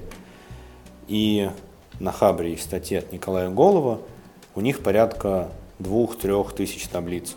[1.08, 1.51] И
[1.99, 3.99] на Хабре есть статья от Николая Голова,
[4.56, 7.36] у них порядка двух-трех тысяч таблиц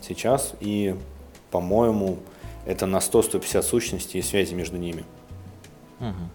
[0.00, 0.54] сейчас.
[0.60, 0.96] И,
[1.50, 2.18] по-моему,
[2.64, 5.04] это на 100-150 сущностей и связи между ними.
[6.00, 6.30] Угу.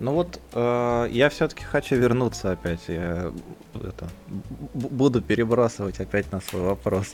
[0.00, 2.80] Ну вот, э, я все-таки хочу вернуться опять.
[2.88, 3.32] Я
[3.84, 4.08] это,
[4.74, 7.12] буду перебрасывать опять на свой вопрос.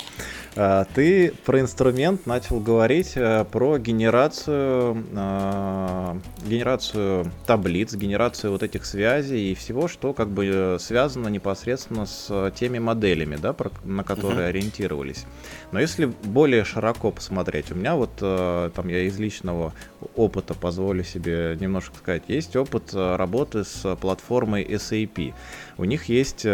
[0.57, 8.87] Э, ты про инструмент начал говорить э, про генерацию, э, генерацию таблиц, генерацию вот этих
[8.87, 14.49] связей и всего, что как бы связано непосредственно с теми моделями, да, на которые uh-huh.
[14.49, 15.27] ориентировались.
[15.73, 19.73] Но если более широко посмотреть, у меня вот э, там я из личного
[20.17, 25.35] опыта позволю себе немножко сказать, есть опыт э, работы с платформой SAP.
[25.77, 26.54] У них есть э,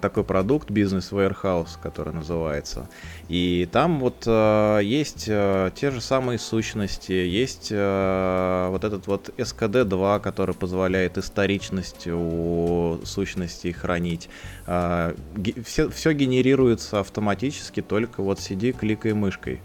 [0.00, 2.88] такой продукт Business Warehouse, который называется.
[3.28, 9.30] И там вот э, есть э, те же самые сущности, есть э, вот этот вот
[9.36, 14.30] SKD2, который позволяет историчность у сущностей хранить.
[14.66, 15.14] Э,
[15.64, 19.60] все, все генерируется автоматически, только вот сиди, кликай мышкой.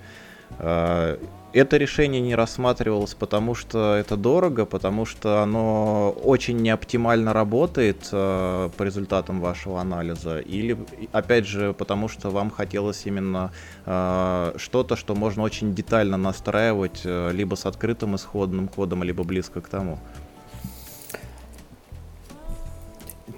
[0.58, 1.18] Э,
[1.54, 8.70] это решение не рассматривалось, потому что это дорого, потому что оно очень неоптимально работает э,
[8.76, 10.78] по результатам вашего анализа, или,
[11.12, 13.52] опять же, потому что вам хотелось именно
[13.86, 19.62] э, что-то, что можно очень детально настраивать, э, либо с открытым исходным кодом, либо близко
[19.62, 20.00] к тому.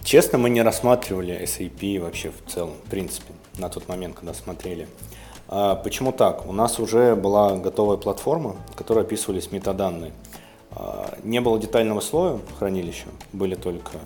[0.04, 4.88] Честно, мы не рассматривали SAP вообще в целом, в принципе, на тот момент, когда смотрели.
[4.88, 6.48] А почему так?
[6.48, 10.12] У нас уже была готовая платформа, в которой описывались метаданные.
[10.72, 14.00] А, не было детального слоя хранилища, были только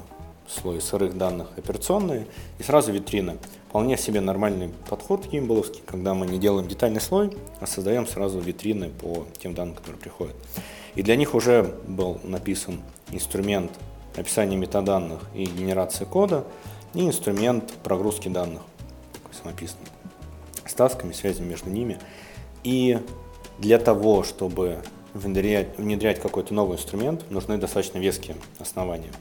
[0.48, 3.38] слой сырых данных операционные и сразу витрины.
[3.70, 8.90] Вполне себе нормальный подход гимболовский, когда мы не делаем детальный слой, а создаем сразу витрины
[8.90, 10.36] по тем данным, которые приходят.
[10.96, 13.72] И для них уже был написан инструмент
[14.16, 16.44] описания метаданных и генерации кода,
[16.94, 18.64] и инструмент прогрузки данных,
[19.14, 19.36] такой
[20.70, 21.98] самописный, с тасками, связями между ними.
[22.64, 23.00] И
[23.58, 24.80] для того, чтобы
[25.14, 29.12] внедрять, внедрять какой-то новый инструмент, нужны достаточно веские основания.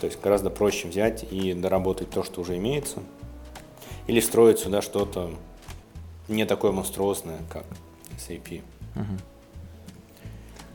[0.00, 2.98] То есть гораздо проще взять и доработать то, что уже имеется,
[4.08, 5.30] или строить сюда что-то
[6.28, 7.64] не такое монструозное, как
[8.18, 8.62] SAP.
[8.96, 9.04] Угу.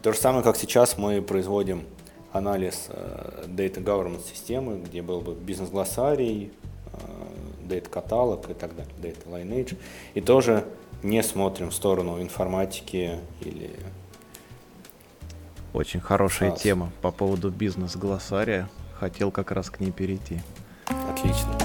[0.02, 1.84] То же самое, как сейчас мы производим
[2.32, 6.52] анализ э, Data Governance системы, где был бы бизнес-глоссарий,
[6.94, 7.37] э,
[7.68, 9.78] Data каталог и так далее, Data Lineage,
[10.14, 10.66] и тоже
[11.04, 13.72] не смотрим в сторону информатики или
[15.74, 16.60] очень хорошая SaaS.
[16.60, 18.68] тема по поводу бизнес-глоссария.
[19.00, 20.42] Хотел как раз к ней перейти.
[21.12, 21.56] Отлично.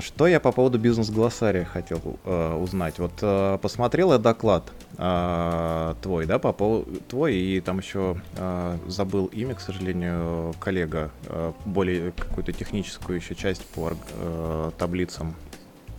[0.00, 2.98] Что я по поводу бизнес-глоссария хотел э, узнать?
[2.98, 8.78] Вот э, посмотрел я доклад э, твой, да, по поводу твой, и там еще э,
[8.88, 15.36] забыл имя, к сожалению, коллега, э, более какую-то техническую еще часть по э, таблицам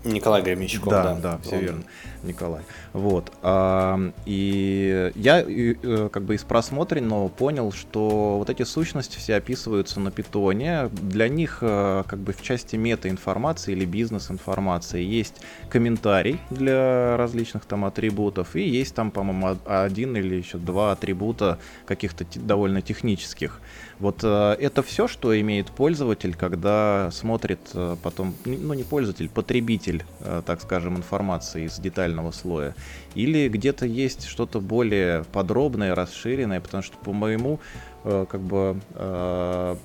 [0.03, 1.03] Николай Гремичков, да.
[1.03, 1.61] Да, да, все Он...
[1.61, 1.83] верно,
[2.23, 2.61] Николай.
[2.93, 3.31] Вот.
[3.41, 9.99] А, и я э, как бы из просмотренного понял, что вот эти сущности все описываются
[9.99, 10.89] на питоне.
[10.91, 17.85] Для них э, как бы в части мета-информации или бизнес-информации есть комментарий для различных там
[17.85, 23.59] атрибутов, и есть там, по-моему, один или еще два атрибута каких-то довольно технических.
[23.99, 27.59] Вот э, это все, что имеет пользователь, когда смотрит
[28.01, 32.75] потом, ну не пользователь, потребитель, э, так скажем, информации из детального слоя.
[33.15, 37.59] Или где-то есть что-то более подробное, расширенное, потому что по моему
[38.03, 39.75] Э, как бы, э,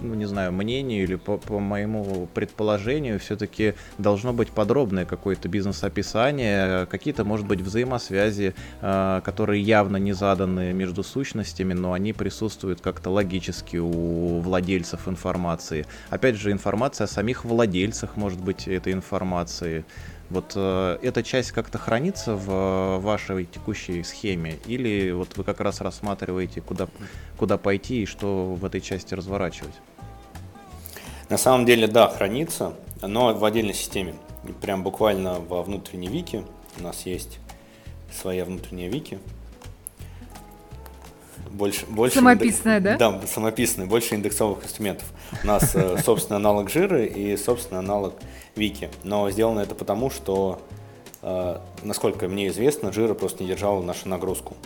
[0.00, 6.86] ну, не знаю, мнению или по, по моему предположению, все-таки должно быть подробное какое-то бизнес-описание,
[6.86, 13.10] какие-то, может быть, взаимосвязи, э, которые явно не заданы между сущностями, но они присутствуют как-то
[13.10, 15.86] логически у владельцев информации.
[16.10, 19.84] Опять же, информация о самих владельцах, может быть, этой информации.
[20.30, 25.60] Вот э, эта часть как-то хранится в э, вашей текущей схеме, или вот вы как
[25.60, 26.86] раз рассматриваете, куда,
[27.38, 29.74] куда пойти и что в этой части разворачивать?
[31.28, 34.14] На самом деле, да, хранится, но в отдельной системе.
[34.62, 36.44] Прям буквально во внутренней вики
[36.78, 37.38] у нас есть
[38.10, 39.18] своя внутренняя вики.
[41.50, 42.98] Больше, больше самописная, индек...
[42.98, 43.10] да?
[43.12, 45.06] Да, самописная, больше индексовых инструментов.
[45.42, 48.14] У нас, э, собственно, аналог жиры и, собственно, аналог
[48.54, 48.90] Вики.
[49.02, 50.60] Но сделано это потому, что,
[51.22, 54.56] э, насколько мне известно, Jira просто не держала нашу нагрузку.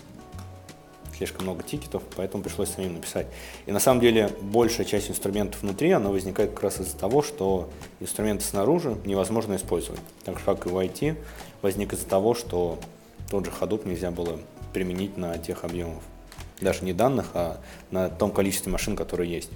[1.22, 3.28] Слишком много тикетов, поэтому пришлось самим написать.
[3.66, 7.70] И на самом деле большая часть инструментов внутри, она возникает как раз из-за того, что
[8.00, 10.00] инструменты снаружи невозможно использовать.
[10.24, 11.16] Так же, как и в IT,
[11.62, 12.80] возник из-за того, что
[13.30, 14.40] тот же Hadoop нельзя было
[14.72, 16.02] применить на тех объемов.
[16.61, 17.61] Даже не данных, а
[17.92, 19.50] на том количестве машин, которые есть.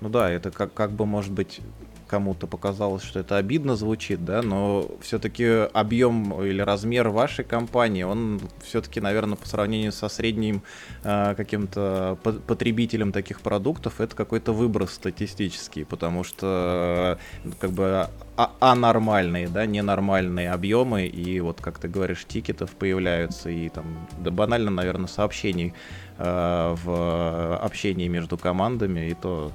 [0.00, 1.60] Ну да, это как, как бы может быть
[2.06, 8.40] кому-то показалось, что это обидно звучит, да, но все-таки объем или размер вашей компании, он
[8.62, 10.62] все-таки, наверное, по сравнению со средним
[11.02, 18.52] э, каким-то потребителем таких продуктов, это какой-то выброс статистический, потому что э, как бы а
[18.60, 24.70] анормальные, да, ненормальные объемы, и вот, как ты говоришь, тикетов появляются, и там, да банально,
[24.70, 25.72] наверное, сообщений
[26.18, 29.52] в общении между командами, и то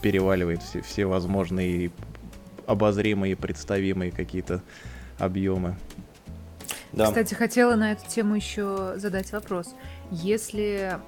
[0.00, 1.90] переваливает все, все возможные
[2.66, 4.62] обозримые, представимые какие-то
[5.18, 5.76] объемы.
[6.92, 7.06] Да.
[7.06, 9.74] Кстати, хотела на эту тему еще задать вопрос.
[10.10, 10.98] Если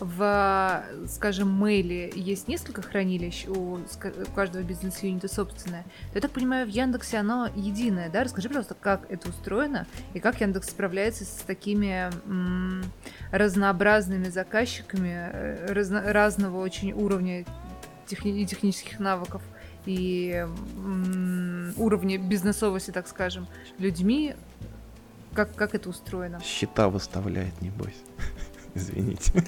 [0.00, 3.78] в, скажем, мейле есть несколько хранилищ, у
[4.34, 8.24] каждого бизнес-юнита собственное, то я так понимаю, в Яндексе оно единое, да?
[8.24, 12.84] Расскажи, пожалуйста, как это устроено и как Яндекс справляется с такими м-
[13.30, 17.44] разнообразными заказчиками э, разно- разного очень уровня
[18.06, 19.42] техни- технических навыков
[19.86, 23.46] и м- уровня бизнесовости, так скажем,
[23.78, 24.34] людьми,
[25.34, 26.40] как, как это устроено?
[26.42, 27.96] Счета выставляет, небось.
[28.74, 29.44] Извините.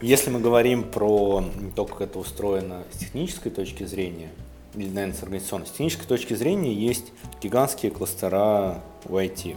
[0.00, 4.30] Если мы говорим про то, как это устроено с технической точки зрения,
[4.74, 9.56] или, наверное, с организационной, с технической точки зрения есть гигантские кластера в IT.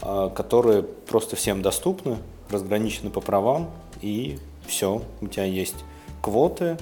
[0.00, 2.18] а, которые просто всем доступны,
[2.50, 3.70] разграничены по правам,
[4.02, 5.76] и все, у тебя есть
[6.22, 6.76] квоты,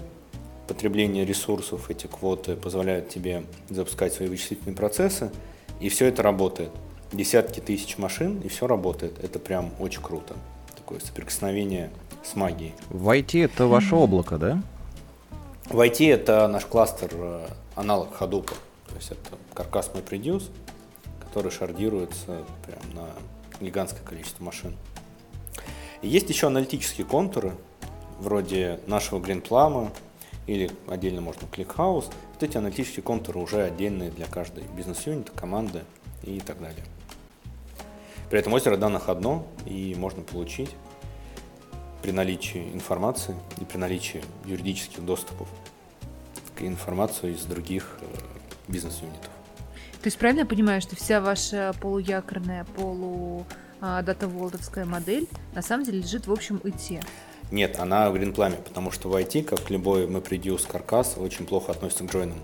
[0.66, 5.30] потребление ресурсов, эти квоты позволяют тебе запускать свои вычислительные процессы,
[5.80, 6.70] и все это работает.
[7.14, 9.22] Десятки тысяч машин, и все работает.
[9.22, 10.34] Это прям очень круто.
[10.76, 11.90] Такое соприкосновение
[12.24, 12.74] с магией.
[12.88, 14.60] В IT это ваше облако, да?
[15.66, 17.46] В IT это наш кластер, э,
[17.76, 18.48] аналог Hadoop.
[18.48, 20.50] То есть это каркас MyPreduce,
[21.20, 24.74] который шардируется прям на гигантское количество машин.
[26.02, 27.52] И есть еще аналитические контуры,
[28.18, 29.92] вроде нашего GreenPlum,
[30.48, 32.12] или отдельно можно ClickHouse.
[32.34, 35.82] Вот эти аналитические контуры уже отдельные для каждой бизнес-юнита, команды
[36.24, 36.84] и так далее.
[38.34, 40.70] При этом озеро данных одно, и можно получить
[42.02, 45.46] при наличии информации и при наличии юридических доступов
[46.56, 48.06] к информации из других э,
[48.66, 49.30] бизнес-юнитов.
[50.02, 53.46] То есть правильно я понимаю, что вся ваша полуякорная, полу
[53.80, 57.04] а, дата-волдовская модель на самом деле лежит в общем ИТ?
[57.52, 62.02] Нет, она в Greenplum, потому что в IT, как любой MapReduce каркас, очень плохо относится
[62.02, 62.40] к джойнам.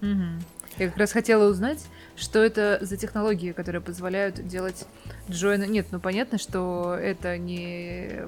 [0.00, 0.44] Угу.
[0.78, 1.78] Я как раз хотела узнать,
[2.16, 4.86] что это за технологии, которые позволяют делать
[5.30, 5.66] джойны.
[5.66, 8.24] Нет, ну понятно, что это не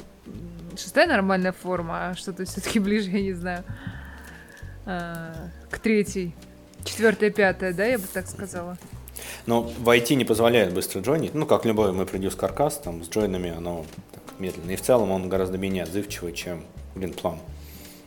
[0.76, 3.64] шестая нормальная форма, а что-то все-таки ближе, я не знаю,
[4.84, 5.34] а,
[5.70, 6.34] к третьей.
[6.84, 8.78] Четвертая, пятая, да, я бы так сказала.
[9.46, 11.34] Но в IT не позволяет быстро джойнить.
[11.34, 14.70] Ну, как любой MapReduce каркас, там с джойнами оно так медленно.
[14.70, 17.38] И в целом он гораздо менее отзывчивый, чем GreenPlum.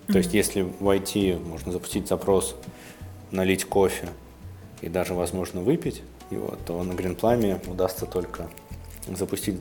[0.07, 0.17] То mm-hmm.
[0.17, 2.55] есть, если в IT можно запустить запрос,
[3.31, 4.09] налить кофе,
[4.81, 8.49] и даже, возможно, выпить его, то на гринпламе удастся только
[9.07, 9.59] запустить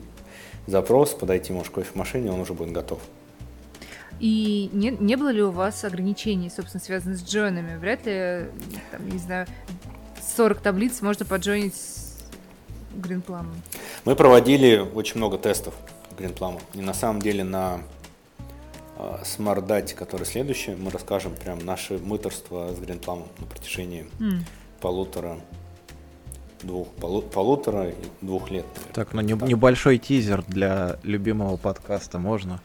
[0.67, 2.99] запрос, подойти, может, кофе в машине, он уже будет готов.
[4.19, 7.77] И не, не было ли у вас ограничений, собственно, связанных с джойнами?
[7.77, 8.47] Вряд ли,
[8.91, 9.47] там, не знаю,
[10.35, 12.17] 40 таблиц можно поджойнить с
[12.93, 13.61] гринпламом.
[14.03, 15.73] Мы проводили очень много тестов
[16.17, 16.59] гринплама.
[16.73, 17.81] И на самом деле на
[18.97, 24.43] Smart Date, который следующий, мы расскажем прям наше мыторство с гринпламом на протяжении mm
[24.81, 25.39] полутора
[26.61, 28.65] двух, полу, полутора двух лет.
[28.65, 28.93] Наверное.
[28.93, 29.47] Так, ну не, так.
[29.47, 32.61] небольшой тизер для любимого подкаста можно?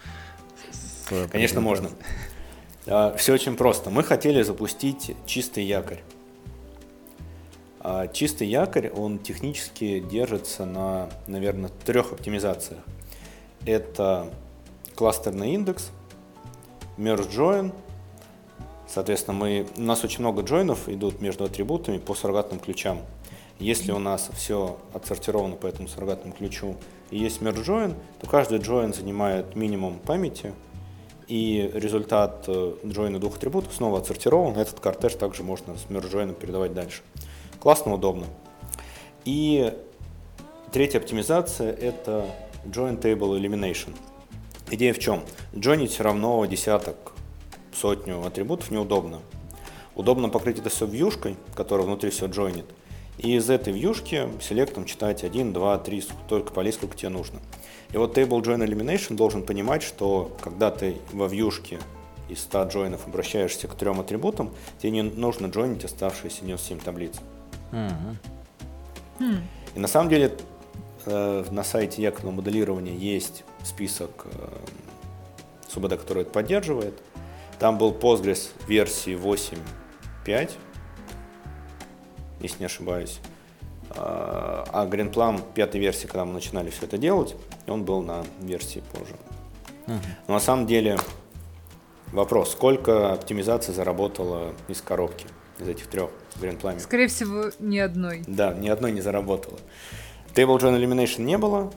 [0.71, 1.91] С, Конечно, можно.
[2.87, 3.89] А, все очень просто.
[3.89, 6.03] Мы хотели запустить чистый якорь.
[7.81, 12.81] А чистый якорь, он технически держится на, наверное, трех оптимизациях.
[13.65, 14.31] Это
[14.95, 15.93] кластерный индекс,
[16.99, 17.73] merge join
[18.89, 23.01] Соответственно, мы, у нас очень много джойнов идут между атрибутами по суррогатным ключам.
[23.59, 26.77] Если у нас все отсортировано по этому суррогатному ключу
[27.11, 30.53] и есть merge join, то каждый join занимает минимум памяти,
[31.29, 34.59] и результат э, джойна двух атрибутов снова отсортирован.
[34.59, 37.03] Этот кортеж также можно с merge join передавать дальше.
[37.61, 38.27] Классно, удобно.
[39.25, 39.73] И
[40.73, 42.27] третья оптимизация– это
[42.67, 43.95] join table elimination.
[44.71, 45.23] Идея в чем?
[45.57, 47.14] Джойнить все равно десяток
[47.75, 49.21] сотню атрибутов неудобно.
[49.95, 52.67] Удобно покрыть это все вьюшкой, которая внутри все джойнит.
[53.19, 57.39] И из этой вьюшки селектом читать 1, 2, 3, только полей, сколько тебе нужно.
[57.93, 61.79] И вот Table Join Elimination должен понимать, что когда ты во вьюшке
[62.29, 67.15] из 100 джойнов обращаешься к трем атрибутам, тебе не нужно джойнить оставшиеся 97 таблиц.
[69.75, 70.37] И на самом деле
[71.07, 74.49] э, на сайте якорного моделирования есть список э,
[75.69, 76.95] СУБД, который это поддерживает.
[77.59, 80.51] Там был Postgres версии 8.5,
[82.41, 83.21] если не ошибаюсь.
[83.97, 87.37] А GreenPlum пятой версии, когда мы начинали все это делать,
[87.67, 89.15] он был на версии позже.
[89.87, 89.99] Uh-huh.
[90.27, 90.99] Но на самом деле
[92.13, 95.27] вопрос, сколько оптимизации заработало из коробки,
[95.61, 96.81] из этих трех GreenPlum?
[96.81, 98.25] Скорее всего, ни одной.
[98.27, 99.59] Да, ни одной не заработало.
[100.35, 101.73] Table Join Elimination не было,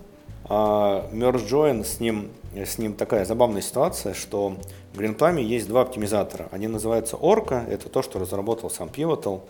[0.45, 4.57] а Merge Join с ним, с ним такая забавная ситуация, что
[4.97, 6.47] в GreenPlum есть два оптимизатора.
[6.51, 9.41] Они называются Orca, это то, что разработал сам Pivotal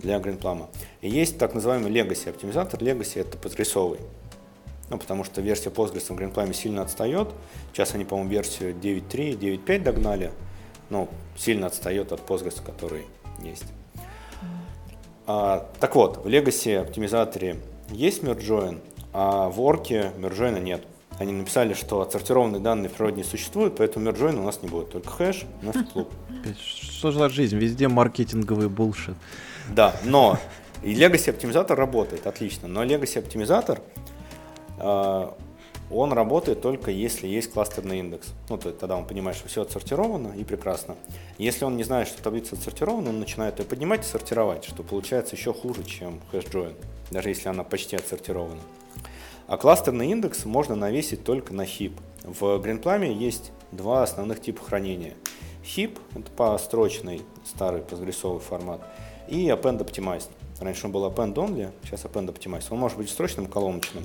[0.00, 0.66] для GreenPlum.
[1.00, 2.80] И есть так называемый Legacy оптимизатор.
[2.80, 4.00] Legacy это подрисовый.
[4.90, 7.28] Ну, потому что версия Postgres в GreenPlum сильно отстает.
[7.72, 10.32] Сейчас они, по-моему, версию 9.3, 9.5 догнали.
[10.90, 13.06] Ну, сильно отстает от Postgres, который
[13.40, 13.66] есть.
[15.26, 18.80] А, так вот, в Legacy оптимизаторе есть Merge Join,
[19.12, 20.82] а в Орке Merge нет.
[21.18, 24.90] Они написали, что отсортированные данные в природе не существуют, поэтому мерджойна у нас не будет,
[24.90, 26.10] только хэш, у нас клуб.
[26.60, 27.56] Что за жизнь?
[27.56, 29.14] Везде маркетинговый булшит.
[29.74, 30.38] Да, но
[30.82, 33.80] и Legacy оптимизатор работает отлично, но Legacy оптимизатор
[34.78, 35.28] э,
[35.90, 38.28] он работает только если есть кластерный индекс.
[38.48, 40.96] Ну, то тогда он понимает, что все отсортировано и прекрасно.
[41.38, 45.36] Если он не знает, что таблица отсортирована, он начинает ее поднимать и сортировать, что получается
[45.36, 46.74] еще хуже, чем хэш join,
[47.10, 48.60] даже если она почти отсортирована.
[49.48, 51.92] А кластерный индекс можно навесить только на хип.
[52.24, 55.14] В GreenPlum есть два основных типа хранения.
[55.62, 58.80] HIP— это построчный старый постгрессовый формат,
[59.28, 60.30] и Append Optimized.
[60.60, 62.66] Раньше он был Append Only, сейчас Append Optimized.
[62.70, 64.04] Он может быть строчным, колоночным.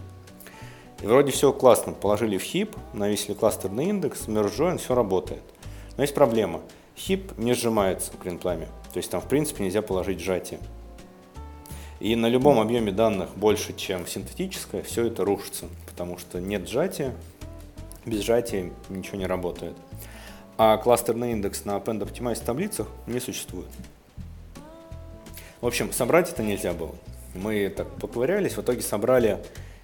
[1.01, 1.93] И вроде все классно.
[1.93, 5.43] Положили в HIP, навесили кластерный индекс, merge join, все работает.
[5.97, 6.61] Но есть проблема.
[6.95, 8.65] HIP не сжимается в GreenPlum.
[8.93, 10.59] То есть там в принципе нельзя положить сжатие.
[12.01, 17.13] И на любом объеме данных больше, чем синтетическое, все это рушится, потому что нет сжатия,
[18.07, 19.77] без сжатия ничего не работает.
[20.57, 23.69] А кластерный индекс на Append Optimize таблицах не существует.
[25.61, 26.95] В общем, собрать это нельзя было.
[27.35, 29.37] Мы так поковырялись, в итоге собрали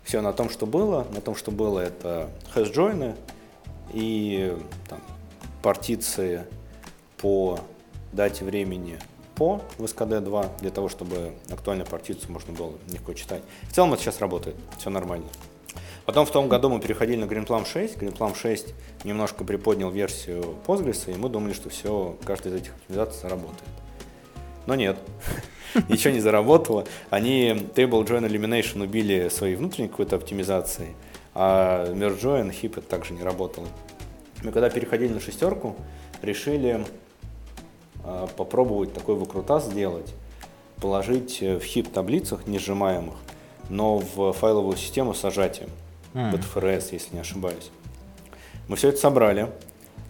[0.03, 1.05] все на том, что было.
[1.13, 3.15] На том, что было, это хэш-джойны
[3.93, 4.57] и
[4.89, 5.01] там,
[5.61, 6.45] партиции
[7.17, 7.59] по
[8.11, 8.97] дате времени
[9.37, 13.43] по в SKD2 для того, чтобы актуальную партицию можно было легко читать.
[13.69, 15.27] В целом это сейчас работает, все нормально.
[16.05, 17.97] Потом в том году мы переходили на GreenPlum 6.
[17.97, 18.73] GreenPlum 6
[19.03, 23.69] немножко приподнял версию Postgres, и мы думали, что все, каждая из этих оптимизаций заработает.
[24.65, 24.97] Но нет,
[25.89, 26.85] ничего не заработало.
[27.09, 30.95] Они Table Join Elimination убили своей внутренней какой-то оптимизацией,
[31.35, 33.67] а Merge Join, Heap это также не работало.
[34.43, 35.75] Мы когда переходили на шестерку,
[36.21, 36.85] решили
[38.35, 40.13] попробовать такой выкрутас сделать,
[40.81, 43.15] положить в хип таблицах несжимаемых,
[43.69, 45.69] но в файловую систему с сажатием,
[46.13, 46.33] mm.
[46.33, 47.71] BTFRS, если не ошибаюсь.
[48.67, 49.51] Мы все это собрали,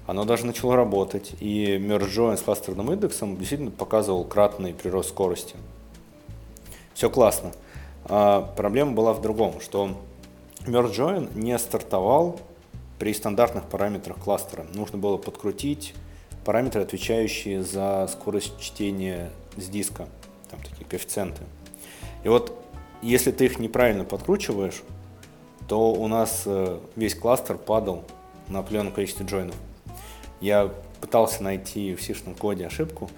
[0.07, 5.55] оно даже начало работать, и merge join с кластерным индексом действительно показывал кратный прирост скорости.
[6.93, 7.51] Все классно.
[8.05, 9.97] А проблема была в другом, что
[10.65, 12.39] merge join не стартовал
[12.99, 14.65] при стандартных параметрах кластера.
[14.73, 15.93] Нужно было подкрутить
[16.47, 20.07] параметры, отвечающие за скорость чтения с диска,
[20.49, 21.41] там такие коэффициенты.
[22.23, 22.57] И вот
[23.01, 24.81] если ты их неправильно подкручиваешь,
[25.67, 28.05] то у нас э, весь кластер падал
[28.47, 29.55] на определенном количестве джойнов.
[30.39, 30.71] Я
[31.01, 33.09] пытался найти в сишном коде ошибку.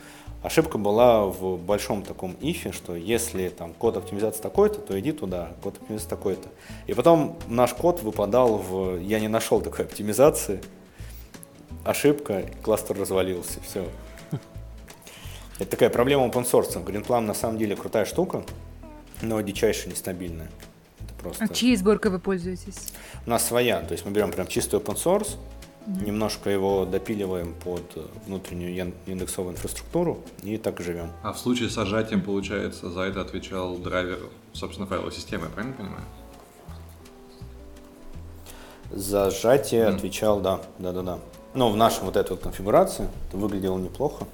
[0.41, 5.51] Ошибка была в большом таком ифе, что если там код оптимизации такой-то, то иди туда,
[5.61, 6.49] код оптимизации такой-то.
[6.87, 8.97] И потом наш код выпадал в...
[8.97, 10.61] Я не нашел такой оптимизации,
[11.83, 13.87] ошибка, кластер развалился, все.
[15.59, 16.81] Это такая проблема open source.
[16.83, 18.43] GreenPlum на самом деле крутая штука,
[19.21, 20.49] но дичайше нестабильная.
[20.99, 21.43] Это просто...
[21.43, 22.93] А чьей сборкой вы пользуетесь?
[23.25, 25.35] У нас своя, то есть мы берем прям чистый open source,
[25.85, 26.05] mm-hmm.
[26.05, 27.83] немножко его допиливаем под
[28.25, 31.11] внутреннюю индексовую инфраструктуру и так живем.
[31.23, 34.19] А в случае с сажатием, получается, за это отвечал драйвер,
[34.53, 36.03] собственно, файловой системы, я правильно понимаю?
[38.91, 39.95] За сжатие mm.
[39.95, 41.19] отвечал, да, да, да, да.
[41.53, 44.25] Ну, в нашей вот этой вот конфигурации это выглядело неплохо.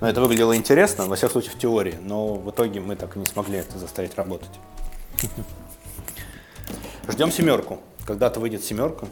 [0.00, 3.18] Но это выглядело интересно, во всяком случае, в теории, но в итоге мы так и
[3.18, 4.50] не смогли это заставить работать.
[7.08, 7.80] Ждем семерку.
[8.06, 9.06] Когда-то выйдет семерка.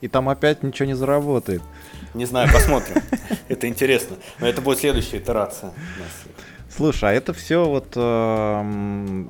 [0.00, 1.62] И там опять ничего не заработает.
[2.12, 3.02] Не знаю, посмотрим.
[3.48, 4.16] Это интересно.
[4.38, 5.72] Но это будет следующая итерация.
[6.76, 9.24] Слушай, а это все вот э,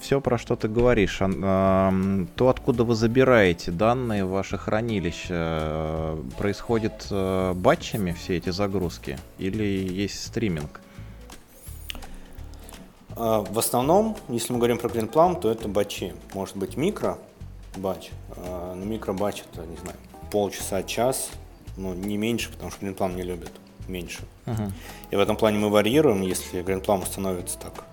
[0.00, 6.22] все, про что ты говоришь, э, то, откуда вы забираете данные в ваше хранилище, э,
[6.36, 10.82] происходит э, батчами все эти загрузки или есть стриминг?
[13.16, 16.12] А, в основном, если мы говорим про GreenPlum, то это батчи.
[16.34, 17.16] Может быть микро
[17.78, 19.96] батч, а, но микро батч это, не знаю,
[20.30, 21.30] полчаса, час,
[21.78, 23.52] ну не меньше, потому что GreenPlum не любит
[23.88, 24.22] меньше.
[24.46, 24.72] Uh-huh.
[25.10, 27.84] И в этом плане мы варьируем, если грандплам становится так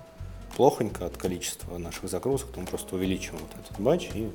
[0.55, 4.29] плохонько от количества наших загрузок, то мы просто увеличиваем вот этот батч и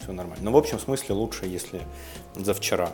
[0.00, 0.44] все нормально.
[0.44, 1.82] Но в общем смысле лучше, если
[2.34, 2.92] за вчера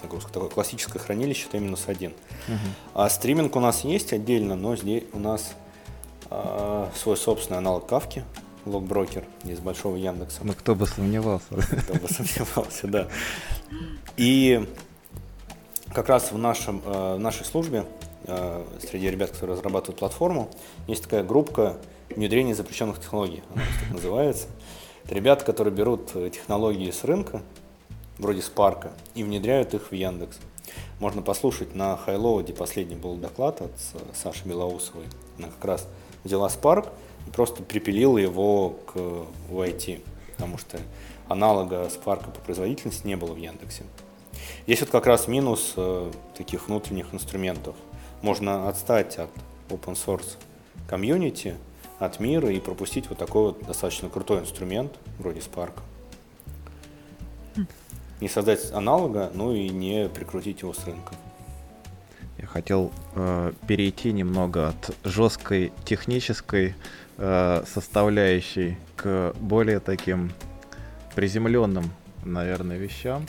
[0.00, 0.32] загрузка.
[0.32, 2.12] Такое классическое хранилище это минус один.
[2.48, 2.56] Uh-huh.
[2.94, 5.54] А стриминг у нас есть отдельно, но здесь у нас
[6.30, 8.24] а, свой собственный аналог кавки,
[8.64, 10.40] логброкер из большого Яндекса.
[10.42, 11.46] Ну кто бы сомневался.
[11.50, 13.08] Кто бы сомневался, да.
[14.16, 14.66] И
[15.92, 17.84] как раз в, нашем, э, в нашей службе,
[18.24, 20.50] э, среди ребят, которые разрабатывают платформу,
[20.86, 21.76] есть такая группа
[22.08, 24.46] внедрения запрещенных технологий, она так называется.
[25.04, 27.42] Это ребята, которые берут технологии с рынка,
[28.18, 30.38] вроде Spark, и внедряют их в Яндекс.
[31.00, 33.72] Можно послушать на Хайлоуде последний был доклад от
[34.14, 35.04] Саши Белоусовой.
[35.38, 35.88] Она как раз
[36.22, 36.88] взяла Spark
[37.26, 38.96] и просто припилила его к
[39.50, 40.78] IT, потому что
[41.28, 43.84] аналога Spark по производительности не было в Яндексе.
[44.66, 47.74] Есть вот как раз минус э, таких внутренних инструментов.
[48.22, 49.30] Можно отстать от
[49.68, 50.36] open source
[50.88, 51.56] комьюнити,
[51.98, 55.72] от мира и пропустить вот такой вот достаточно крутой инструмент, вроде Spark.
[58.20, 61.14] Не создать аналога, ну и не прикрутить его с рынка.
[62.38, 66.74] Я хотел э, перейти немного от жесткой технической
[67.18, 70.32] э, составляющей к более таким
[71.14, 71.90] приземленным,
[72.24, 73.26] наверное, вещам.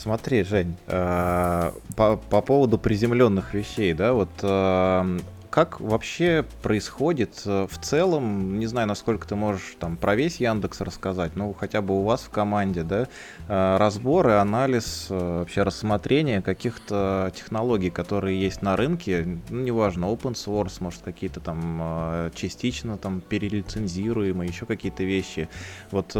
[0.00, 5.18] Смотри, Жень, э, по, по поводу приземленных вещей, да, вот э,
[5.50, 10.80] как вообще происходит э, в целом, не знаю, насколько ты можешь там про весь Яндекс
[10.80, 13.08] рассказать, ну хотя бы у вас в команде, да,
[13.46, 20.78] разбор и анализ, вообще рассмотрение каких-то технологий, которые есть на рынке, ну неважно, open source,
[20.80, 25.50] может какие-то там частично там перелицензируемые, еще какие-то вещи.
[25.90, 26.16] Вот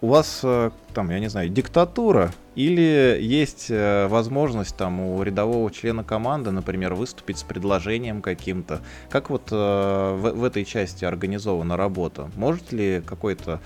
[0.00, 5.70] у вас э, там, я не знаю, диктатура или есть э, возможность там у рядового
[5.70, 8.80] члена команды, например, выступить с предложением каким-то?
[9.10, 12.30] Как вот э, в, в этой части организована работа?
[12.36, 13.60] Может ли какой-то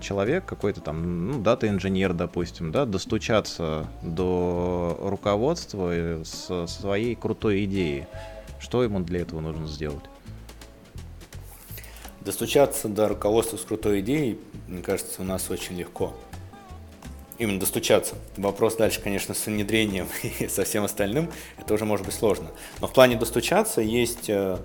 [0.00, 8.06] человек, какой-то там, ну, дата-инженер, допустим, да, достучаться до руководства с своей крутой идеей?
[8.58, 10.02] Что ему для этого нужно сделать?
[12.28, 16.12] Достучаться до руководства с крутой идеей, мне кажется, у нас очень легко.
[17.38, 18.16] Именно достучаться.
[18.36, 20.08] Вопрос дальше, конечно, с внедрением
[20.38, 22.50] и со всем остальным, это уже может быть сложно.
[22.82, 24.58] Но в плане достучаться есть э,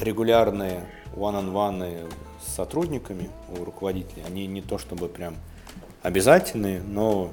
[0.00, 2.10] регулярные one-on-one
[2.42, 4.22] с сотрудниками у руководителей.
[4.26, 5.36] Они не то чтобы прям
[6.02, 7.30] обязательные, но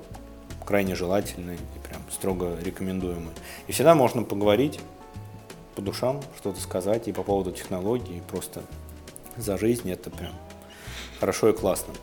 [0.65, 3.33] крайне желательные и прям строго рекомендуемые.
[3.67, 4.81] И всегда можно поговорить
[5.73, 8.61] по душам, что-то сказать и по поводу технологий, и просто
[9.37, 10.33] за жизнь, это прям
[11.19, 11.93] хорошо и классно.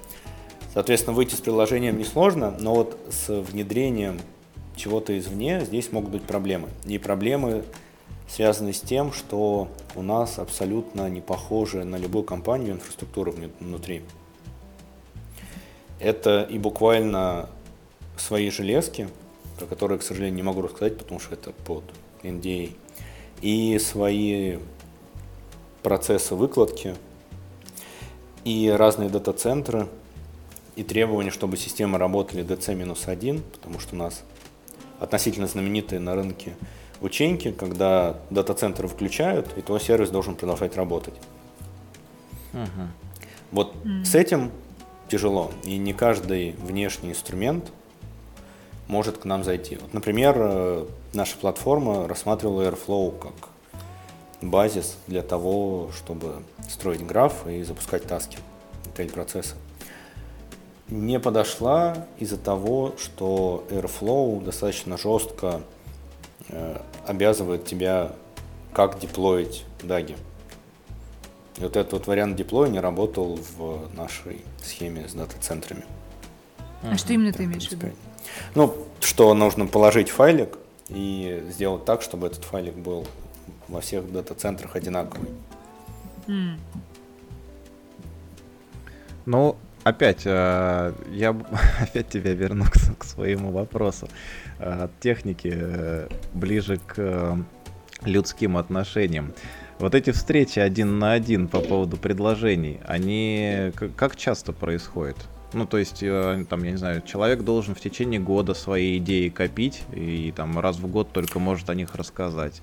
[0.72, 4.20] Соответственно, выйти с приложением несложно, но вот с внедрением
[4.76, 6.68] чего-то извне здесь могут быть проблемы.
[6.84, 7.64] И проблемы
[8.28, 14.02] связаны с тем, что у нас абсолютно не похожа на любую компанию инфраструктура внутри.
[15.98, 17.48] Это и буквально
[18.16, 19.08] свои железки,
[19.58, 21.82] про которые, к сожалению, не могу рассказать, потому что это под
[22.22, 22.72] NDA,
[23.40, 24.58] и свои
[25.82, 26.94] процессы выкладки–
[28.48, 29.88] и разные дата-центры,
[30.74, 34.22] и требования, чтобы системы работали DC-1, потому что у нас
[35.00, 36.56] относительно знаменитые на рынке
[37.02, 41.12] ученьки, когда дата-центр включают, и твой сервис должен продолжать работать.
[42.54, 42.88] Uh-huh.
[43.52, 44.04] Вот mm.
[44.04, 44.50] с этим
[45.08, 47.70] тяжело, и не каждый внешний инструмент
[48.86, 49.76] может к нам зайти.
[49.76, 53.50] Вот, например, э, наша платформа рассматривала Airflow как
[54.40, 58.38] базис для того, чтобы строить граф и запускать таски,
[58.96, 59.54] тейл-процессы.
[60.88, 65.60] Не подошла из-за того, что Airflow достаточно жестко
[66.48, 68.12] э, обязывает тебя
[68.72, 70.16] как деплоить даги.
[71.58, 75.84] И вот этот вот вариант деплоя не работал в нашей схеме с дата-центрами.
[76.82, 77.88] А что именно ты имеешь в виду?
[78.54, 80.58] Ну, что нужно положить файлик
[80.88, 83.06] и сделать так, чтобы этот файлик был
[83.68, 85.28] во всех дата-центрах одинаковый.
[86.26, 86.58] Mm.
[89.26, 91.30] Ну, опять, э, я
[91.80, 94.08] опять тебя верну к, к своему вопросу.
[94.58, 97.36] Э, от техники э, ближе к
[98.04, 99.32] людским отношениям.
[99.78, 105.16] Вот эти встречи один на один по поводу предложений, они как часто происходят?
[105.52, 109.82] Ну, то есть, там, я не знаю, человек должен в течение года свои идеи копить
[109.92, 112.60] и там раз в год только может о них рассказать.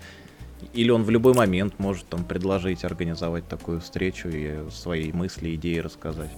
[0.74, 5.80] Или он в любой момент может там предложить организовать такую встречу и свои мысли, идеи
[5.80, 6.32] рассказать.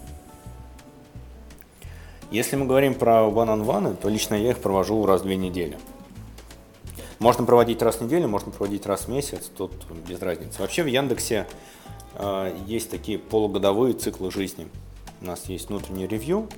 [2.30, 5.78] Если мы говорим про one-on-one, то лично я их провожу раз в две недели.
[7.20, 9.72] Можно проводить раз в неделю, можно проводить раз в месяц, тут
[10.08, 10.62] без разницы.
[10.62, 11.48] Вообще в Яндексе
[12.16, 14.68] э, есть такие полугодовые циклы жизни.
[15.22, 16.50] У нас есть внутренний ревью.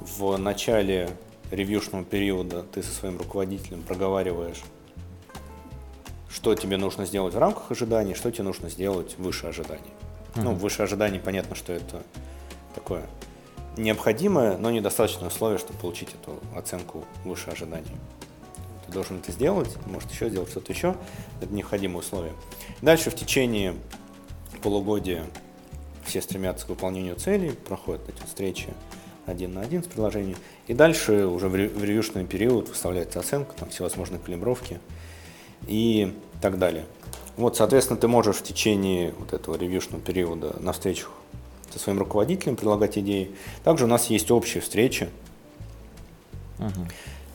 [0.00, 1.10] В начале
[1.50, 4.62] ревьюшного периода ты со своим руководителем проговариваешь
[6.30, 9.80] что тебе нужно сделать в рамках ожиданий, что тебе нужно сделать выше ожиданий.
[10.34, 10.42] Mm-hmm.
[10.42, 12.02] Ну, выше ожиданий понятно, что это
[12.74, 13.06] такое
[13.76, 17.96] необходимое, но недостаточное условие, чтобы получить эту оценку выше ожиданий.
[18.86, 20.96] Ты должен это сделать, может еще сделать что-то еще.
[21.40, 22.32] Это необходимое условие.
[22.82, 23.74] Дальше в течение
[24.62, 25.24] полугодия
[26.04, 28.68] все стремятся к выполнению целей, проходят эти встречи
[29.26, 30.38] один на один с приложением.
[30.66, 34.80] И дальше уже в ревьюшный период выставляется оценка, там всевозможные калибровки
[35.66, 36.86] и так далее.
[37.36, 41.10] Вот, соответственно, ты можешь в течение вот этого ревьюшного периода на встречах
[41.70, 43.30] со своим руководителем предлагать идеи.
[43.64, 45.08] Также у нас есть общие встречи.
[46.58, 46.86] Угу.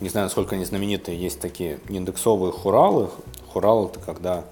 [0.02, 3.10] Не знаю, насколько они знаменитые, есть такие индексовые хуралы.
[3.48, 4.46] Хурал это когда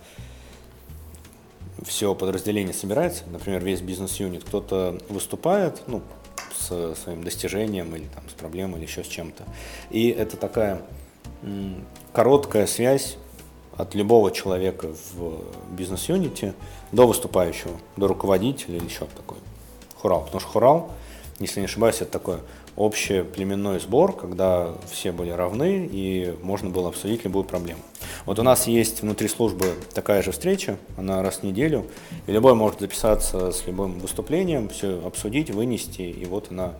[1.83, 6.01] все подразделение собирается, например, весь бизнес-юнит, кто-то выступает, ну,
[6.55, 9.43] с своим достижением или там с проблемой или еще с чем-то.
[9.89, 10.81] И это такая
[12.13, 13.17] короткая связь
[13.77, 15.41] от любого человека в
[15.71, 16.53] бизнес-юнити
[16.91, 19.37] до выступающего, до руководителя или еще такой.
[19.95, 20.21] Хурал.
[20.25, 20.91] Потому что хурал,
[21.39, 22.37] если не ошибаюсь, это такой
[22.75, 27.81] общий племенной сбор, когда все были равны и можно было обсудить любую проблему.
[28.25, 31.85] Вот у нас есть внутри службы такая же встреча, она раз в неделю,
[32.27, 36.73] и любой может записаться с любым выступлением, все обсудить, вынести, и вот она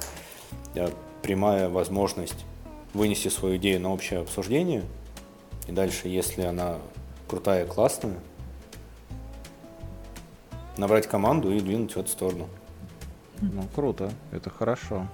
[1.22, 2.46] прямая возможность
[2.94, 4.84] вынести свою идею на общее обсуждение,
[5.68, 6.78] и дальше, если она
[7.28, 8.18] крутая, классная,
[10.78, 12.49] набрать команду и двинуть в эту сторону.
[13.41, 15.07] Ну, круто, это хорошо.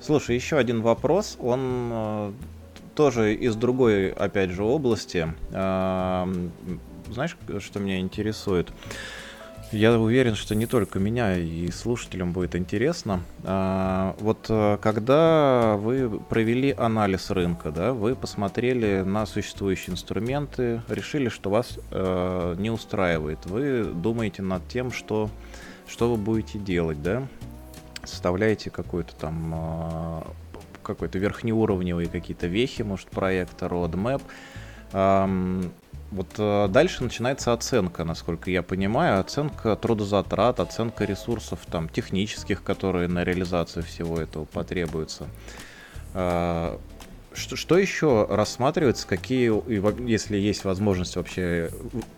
[0.00, 2.32] Слушай, еще один вопрос, он э,
[2.94, 5.32] тоже из другой, опять же, области.
[5.50, 6.26] Э,
[7.10, 8.72] знаешь, что меня интересует?
[9.74, 13.22] Я уверен, что не только меня и слушателям будет интересно.
[13.42, 21.28] А, вот э, когда вы провели анализ рынка, да, вы посмотрели на существующие инструменты, решили,
[21.28, 23.46] что вас э, не устраивает.
[23.46, 25.28] Вы думаете над тем, что,
[25.88, 27.26] что вы будете делать, да?
[28.04, 30.22] Составляете какой-то там э,
[30.84, 34.22] какой-то верхнеуровневые какие-то вехи, может, проекта, roadmap.
[36.14, 43.08] Вот э, дальше начинается оценка, насколько я понимаю, оценка трудозатрат, оценка ресурсов там технических, которые
[43.08, 45.26] на реализацию всего этого потребуются.
[46.14, 46.78] А,
[47.34, 49.52] что, что еще рассматривается, какие,
[50.08, 51.70] если есть возможность вообще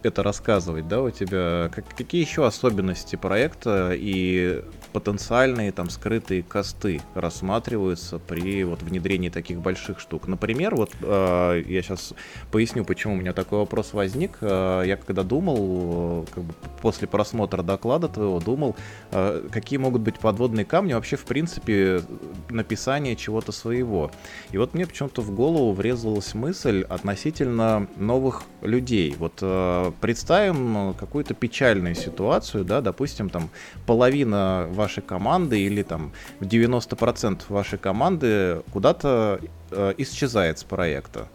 [0.03, 4.62] это рассказывать, да, у тебя, как, какие еще особенности проекта и
[4.93, 10.27] потенциальные там скрытые косты рассматриваются при вот внедрении таких больших штук.
[10.27, 12.14] Например, вот э, я сейчас
[12.51, 14.39] поясню, почему у меня такой вопрос возник.
[14.41, 18.77] Э, я когда думал, как бы после просмотра доклада твоего, думал,
[19.11, 22.03] э, какие могут быть подводные камни вообще в принципе
[22.49, 24.11] написания чего-то своего.
[24.51, 29.15] И вот мне почему-то в голову врезалась мысль относительно новых людей.
[29.19, 33.51] Вот э, представим какую-то печальную ситуацию, да, допустим, там
[33.87, 39.41] половина вашей вашей команды или там 90% вашей команды куда-то
[39.71, 41.29] э, исчезает с проекта.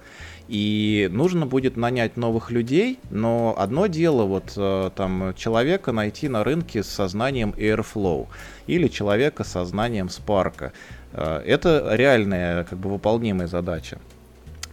[0.47, 6.43] И нужно будет нанять новых людей, но одно дело вот э, там человека найти на
[6.43, 8.27] рынке с сознанием Airflow
[8.67, 10.71] или человека с сознанием Spark.
[11.13, 13.99] Э, это реальная, как бы выполнимая задача.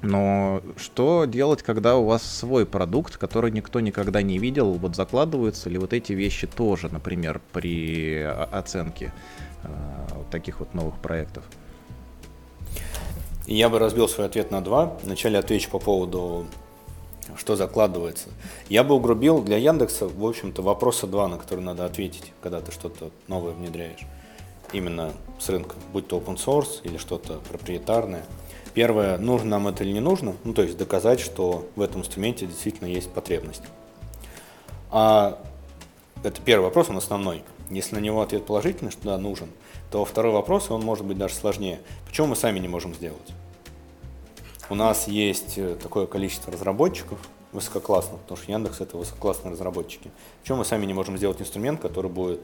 [0.00, 4.72] Но что делать, когда у вас свой продукт, который никто никогда не видел?
[4.74, 9.12] Вот закладываются ли вот эти вещи тоже, например, при оценке
[9.64, 9.68] э,
[10.30, 11.44] таких вот новых проектов?
[13.46, 14.98] Я бы разбил свой ответ на два.
[15.02, 16.46] Вначале отвечу по поводу,
[17.36, 18.28] что закладывается.
[18.68, 22.70] Я бы угрубил для Яндекса, в общем-то, вопроса два, на которые надо ответить, когда ты
[22.70, 24.06] что-то новое внедряешь.
[24.72, 28.24] Именно с рынка, будь то open source или что-то проприетарное–
[28.78, 32.46] Первое, нужно нам это или не нужно, ну то есть доказать, что в этом инструменте
[32.46, 33.62] действительно есть потребность.
[34.92, 35.44] А
[36.22, 37.42] это первый вопрос, он основной.
[37.70, 39.48] Если на него ответ положительный, что да, нужен,
[39.90, 41.80] то второй вопрос, он может быть даже сложнее.
[42.06, 43.32] Почему мы сами не можем сделать?
[44.70, 47.18] У нас есть э, такое количество разработчиков
[47.50, 50.12] высококлассных, потому что Яндекс это высококлассные разработчики.
[50.40, 52.42] Почему мы сами не можем сделать инструмент, который будет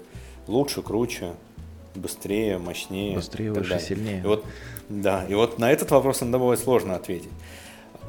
[0.49, 1.35] лучше, круче,
[1.95, 3.17] быстрее, мощнее.
[3.17, 3.87] Быстрее, выше, далее.
[3.87, 4.23] сильнее.
[4.23, 4.45] И вот,
[4.89, 7.31] да, и вот на этот вопрос иногда бывает сложно ответить.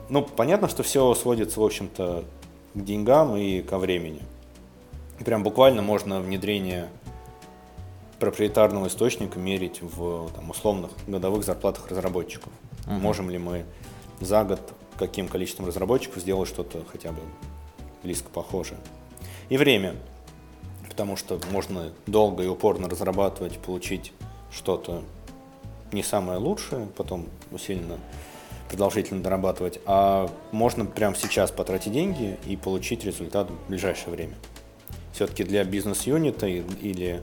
[0.10, 2.24] Ну, понятно, что все сводится, в общем-то,
[2.74, 4.22] к деньгам и ко времени.
[5.20, 6.88] И прям буквально можно внедрение
[8.20, 12.52] проприетарного источника мерить в там, условных годовых зарплатах разработчиков.
[12.86, 13.00] Uh-huh.
[13.00, 13.66] Можем ли мы
[14.20, 14.62] за год
[14.98, 17.20] каким количеством разработчиков сделать что-то хотя бы
[18.04, 18.80] близко похожее.
[19.50, 19.96] И время
[20.96, 24.14] потому что можно долго и упорно разрабатывать, получить
[24.50, 25.02] что-то
[25.92, 27.98] не самое лучшее, потом усиленно,
[28.70, 34.36] продолжительно дорабатывать, а можно прямо сейчас потратить деньги и получить результат в ближайшее время.
[35.12, 37.22] Все-таки для бизнес-юнита или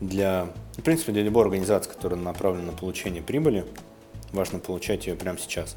[0.00, 0.46] для,
[0.76, 3.66] в принципе, для любой организации, которая направлена на получение прибыли,
[4.30, 5.76] важно получать ее прямо сейчас.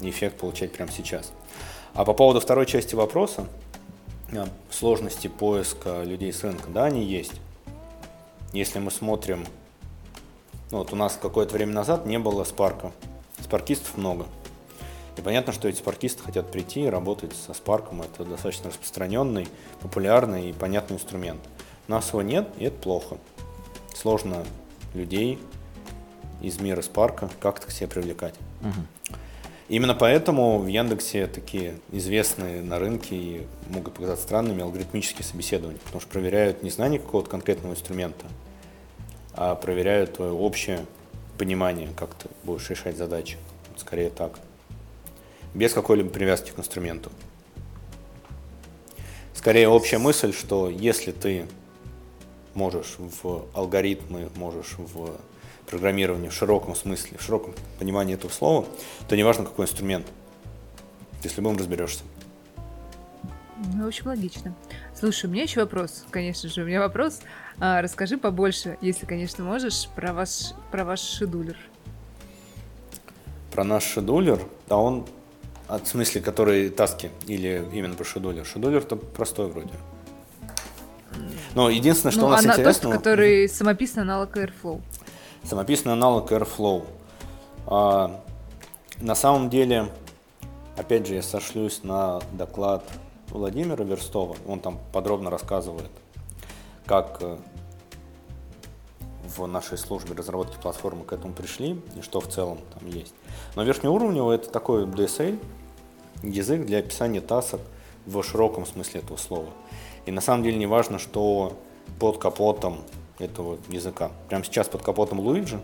[0.00, 1.30] Эффект получать прямо сейчас.
[1.92, 3.46] А по поводу второй части вопроса,
[4.70, 7.40] сложности поиска людей с рынка, да, они есть.
[8.52, 9.44] Если мы смотрим,
[10.70, 12.92] ну, вот у нас какое-то время назад не было спарка,
[13.40, 14.26] спаркистов много.
[15.16, 19.48] И понятно, что эти спаркисты хотят прийти и работать со спарком, это достаточно распространенный,
[19.80, 21.40] популярный и понятный инструмент.
[21.86, 23.18] У нас его нет, и это плохо.
[23.94, 24.44] Сложно
[24.94, 25.38] людей
[26.40, 28.34] из мира спарка как-то к себе привлекать.
[28.62, 28.86] Угу.
[29.68, 36.00] Именно поэтому в Яндексе такие известные на рынке и могут показаться странными алгоритмические собеседования, потому
[36.02, 38.26] что проверяют не знание какого-то конкретного инструмента,
[39.32, 40.84] а проверяют твое общее
[41.38, 43.38] понимание, как ты будешь решать задачи.
[43.76, 44.38] Скорее так.
[45.54, 47.10] без какой-либо привязки к инструменту.
[49.34, 51.46] Скорее общая мысль, что если ты
[52.54, 55.16] можешь в алгоритмы, можешь в
[55.66, 58.66] программировании в широком смысле, в широком понимании этого слова,
[59.08, 60.06] то неважно какой инструмент,
[61.22, 62.04] ты с любым разберешься.
[63.74, 64.54] Ну, в общем, логично.
[64.98, 67.20] Слушай, у меня еще вопрос, конечно же, у меня вопрос.
[67.58, 71.56] А, расскажи побольше, если, конечно, можешь, про ваш, про ваш шедулер.
[73.52, 75.06] Про наш шедулер, да он,
[75.68, 78.44] от в смысле, который таски, или именно про шедулер.
[78.44, 79.72] Шедулер-то простой вроде.
[81.54, 82.90] Но единственное, что ну, у нас она, интересно...
[82.90, 84.80] Тот, который самописный аналог Airflow.
[85.44, 86.86] Самописный аналог Airflow.
[87.66, 88.22] А,
[88.98, 89.90] на самом деле,
[90.78, 92.82] опять же, я сошлюсь на доклад
[93.28, 94.36] Владимира Верстова.
[94.48, 95.90] Он там подробно рассказывает,
[96.86, 97.36] как э,
[99.36, 103.14] в нашей службе разработки платформы к этому пришли и что в целом там есть.
[103.54, 105.38] Но верхнеуровневый это такой DSL,
[106.22, 107.60] язык для описания тасок
[108.06, 109.50] в широком смысле этого слова.
[110.06, 111.52] И на самом деле не важно, что
[111.98, 112.78] под капотом
[113.18, 114.10] этого языка.
[114.28, 115.60] Прямо сейчас под капотом Luigi,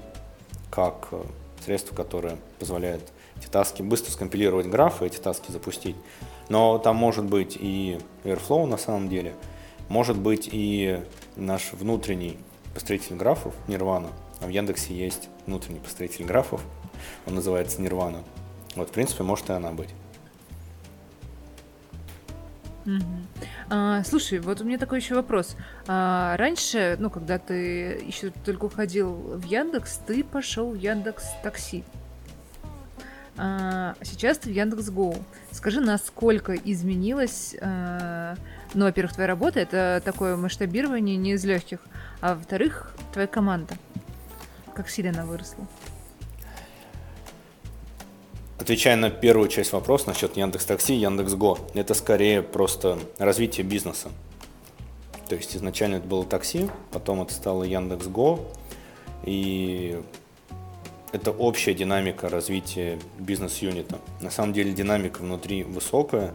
[0.71, 1.23] как э,
[1.65, 5.97] средство, которое позволяет эти таски быстро скомпилировать графы, эти таски запустить.
[6.49, 9.35] Но там может быть и Airflow на самом деле,
[9.89, 11.03] может быть и
[11.37, 12.39] наш внутренний
[12.75, 14.11] построитель графов Nirvana.
[14.41, 16.63] А в Яндексе есть внутренний построитель графов,
[17.27, 18.23] он называется Nirvana.
[18.77, 19.91] Вот, в принципе, может и она быть.
[23.69, 25.57] А, слушай, вот у меня такой еще вопрос.
[25.87, 31.85] А, раньше, ну, когда ты еще только уходил в Яндекс, ты пошел в Яндекс Такси.
[33.37, 35.17] А, сейчас ты в Яндекс Гоу.
[35.53, 41.81] Скажи, насколько изменилась, ну, во-первых, твоя работа, это такое масштабирование не из легких,
[42.21, 43.75] а во-вторых, твоя команда.
[44.75, 45.67] Как сильно она выросла?
[48.61, 54.11] Отвечая на первую часть вопроса насчет Яндекс Такси, Яндекс Го, это скорее просто развитие бизнеса.
[55.31, 58.39] То есть изначально это было такси, потом это стало Яндекс Го,
[59.25, 59.99] и
[61.11, 63.99] это общая динамика развития бизнес-юнита.
[64.21, 66.35] На самом деле динамика внутри высокая.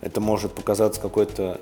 [0.00, 1.60] Это может показаться какой-то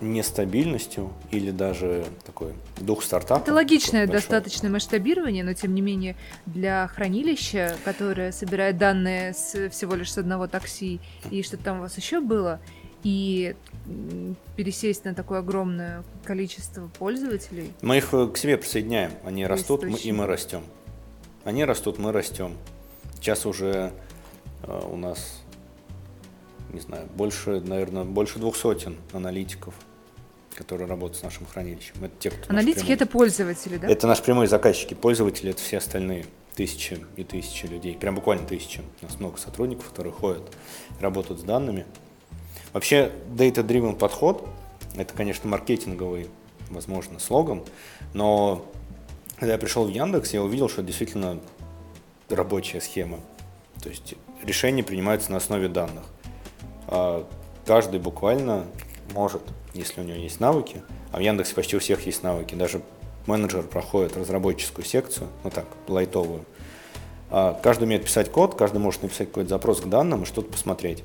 [0.00, 3.42] нестабильностью или даже такой дух стартапа.
[3.42, 9.94] Это логичное достаточно масштабирование, но тем не менее для хранилища, которое собирает данные с, всего
[9.94, 12.60] лишь с одного такси и что там у вас еще было,
[13.02, 13.54] и
[14.56, 17.72] пересесть на такое огромное количество пользователей.
[17.80, 20.62] Мы их э, к себе присоединяем, они растут, мы, и мы растем.
[21.44, 22.56] Они растут, мы растем.
[23.14, 23.92] Сейчас уже
[24.64, 25.42] э, у нас,
[26.72, 29.74] не знаю, больше, наверное, больше двух сотен аналитиков
[30.58, 31.94] которые работают с нашим хранилищем.
[32.02, 32.94] Это те, кто Аналитики прямой...
[32.96, 33.88] это пользователи, да?
[33.88, 34.94] Это наши прямые заказчики.
[34.94, 37.96] Пользователи это все остальные тысячи и тысячи людей.
[37.96, 38.80] Прям буквально тысячи.
[39.00, 40.42] У нас много сотрудников, которые ходят,
[41.00, 41.86] работают с данными.
[42.72, 44.48] Вообще, data-driven подход–
[44.96, 46.28] это, конечно, маркетинговый,
[46.70, 47.62] возможно, слоган,
[48.12, 48.66] но
[49.36, 51.38] когда я пришел в Яндекс, я увидел, что действительно
[52.28, 53.20] рабочая схема.
[53.80, 56.02] То есть решения принимаются на основе данных.
[56.88, 57.24] А
[57.64, 58.66] каждый буквально
[59.14, 59.42] может
[59.78, 62.82] если у него есть навыки, а в Яндексе почти у всех есть навыки, даже
[63.26, 66.44] менеджер проходит разработческую секцию, ну так, лайтовую.
[67.30, 71.04] А каждый умеет писать код, каждый может написать какой-то запрос к данным и что-то посмотреть.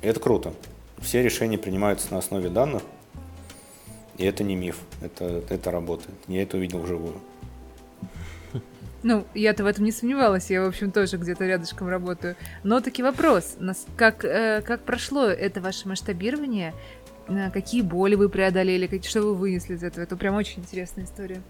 [0.00, 0.54] И это круто.
[0.98, 2.82] Все решения принимаются на основе данных,
[4.16, 6.16] и это не миф, это, это работает.
[6.28, 7.20] Я это увидел вживую.
[9.04, 12.36] Ну, я-то в этом не сомневалась, я, в общем, тоже где-то рядышком работаю.
[12.62, 13.56] Но таки вопрос,
[13.96, 16.72] как, э, как прошло это ваше масштабирование,
[17.28, 20.02] э, какие боли вы преодолели, как, что вы вынесли из этого?
[20.02, 21.42] Это прям очень интересная история.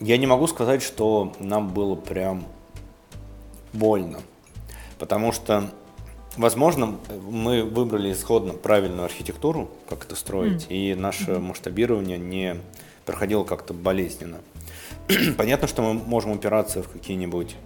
[0.00, 2.44] Я не могу сказать, что нам было прям
[3.72, 4.18] больно,
[4.98, 5.70] потому что,
[6.36, 6.98] возможно,
[7.30, 10.74] мы выбрали исходно правильную архитектуру, как это строить, mm.
[10.74, 11.38] и наше mm-hmm.
[11.38, 12.56] масштабирование не
[13.04, 14.40] проходило как-то болезненно.
[15.36, 17.56] Понятно, что мы можем упираться в какие-нибудь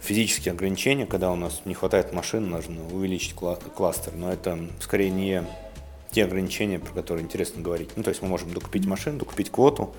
[0.00, 5.44] физические ограничения, когда у нас не хватает машин, нужно увеличить кластер, но это скорее не
[6.10, 7.90] те ограничения, про которые интересно говорить.
[7.96, 9.94] Ну, то есть мы можем докупить машину, докупить квоту,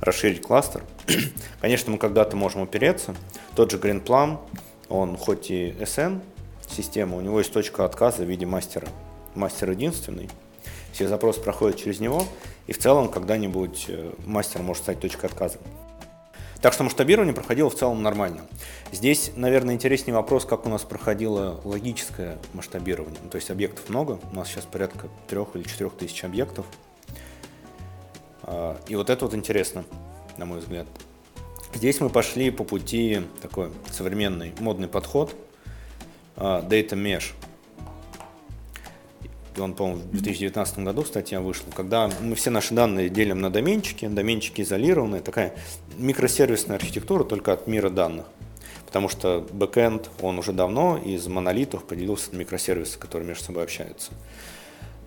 [0.00, 0.82] расширить кластер.
[1.60, 3.14] Конечно, мы когда-то можем опереться.
[3.54, 4.38] Тот же GreenPlum,
[4.88, 6.20] он хоть и SN
[6.68, 8.88] система, у него есть точка отказа в виде мастера.
[9.34, 10.28] Мастер единственный.
[10.92, 12.24] Все запросы проходят через него,
[12.66, 15.58] и в целом когда-нибудь э, мастер может стать точкой отказа.
[16.62, 18.42] Так что масштабирование проходило в целом нормально.
[18.92, 23.18] Здесь, наверное, интереснее вопрос, как у нас проходило логическое масштабирование.
[23.30, 26.64] То есть объектов много, у нас сейчас порядка трех или четырех тысяч объектов.
[28.44, 29.84] А, и вот это вот интересно,
[30.36, 30.86] на мой взгляд.
[31.74, 35.34] Здесь мы пошли по пути такой современный модный подход
[36.36, 37.32] uh, Data Mesh.
[39.58, 44.06] Он, по-моему, в 2019 году статья вышла, когда мы все наши данные делим на доменчики,
[44.06, 45.54] доменчики изолированные, такая
[45.98, 48.26] микросервисная архитектура только от мира данных.
[48.86, 54.12] Потому что бэкэнд, он уже давно из монолитов поделился на микросервисы, которые между собой общаются.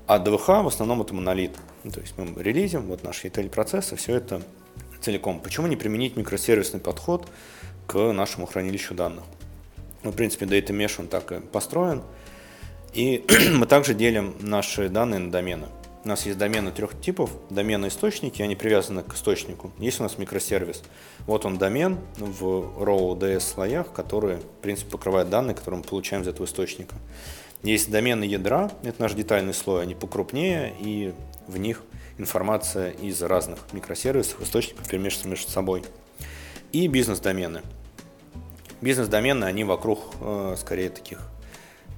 [0.08, 1.52] А ДВХ в основном это монолит.
[1.84, 4.42] Ну, то есть мы релизим, вот наши ETL-процессы, все это
[5.02, 5.40] целиком.
[5.40, 7.28] Почему не применить микросервисный подход
[7.88, 9.24] к нашему хранилищу данных?
[10.04, 12.04] Ну, в принципе, Data Mesh он так и построен.
[12.96, 15.68] И мы также делим наши данные на домены.
[16.06, 17.30] У нас есть домены трех типов.
[17.50, 19.72] Домены источники, они привязаны к источнику.
[19.80, 20.82] Есть у нас микросервис.
[21.28, 22.44] Вот он домен в
[22.82, 26.96] RAW DS слоях, которые, в принципе, покрывают данные, которые мы получаем из этого источника.
[27.64, 31.14] Есть домены ядра, это наш детальный слой, они покрупнее, и
[31.48, 31.84] в них
[32.18, 35.84] информация из разных микросервисов, источников перемешивается между собой.
[36.72, 37.62] И бизнес-домены.
[38.80, 41.20] Бизнес-домены, они вокруг, э, скорее, таких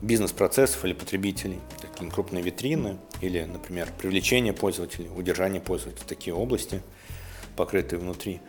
[0.02, 6.82] бизнес-процессов или потребителей, такие крупные витрины или, например, привлечение пользователей, удержание пользователей, такие области,
[7.56, 8.42] покрытые внутри.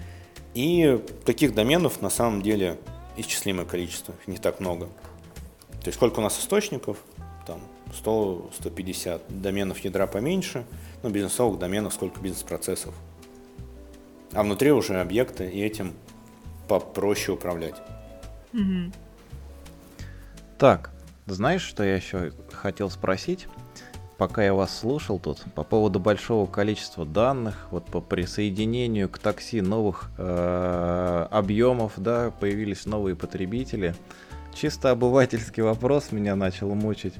[0.54, 2.78] И таких доменов на самом деле
[3.16, 4.86] исчислимое количество, их не так много.
[5.80, 6.98] То есть сколько у нас источников,
[7.46, 7.60] там
[8.04, 10.66] 100-150 доменов ядра поменьше,
[11.02, 12.94] но бизнесовых доменов сколько бизнес-процессов.
[14.32, 15.94] А внутри уже объекты, и этим
[16.68, 17.76] попроще управлять.
[18.52, 18.92] Мгм.
[20.58, 20.90] Так,
[21.34, 23.46] знаешь, что я еще хотел спросить?
[24.18, 29.60] Пока я вас слушал тут, по поводу большого количества данных, вот по присоединению к такси
[29.60, 33.94] новых э, объемов, да, появились новые потребители.
[34.54, 37.14] Чисто обывательский вопрос меня начал мучить.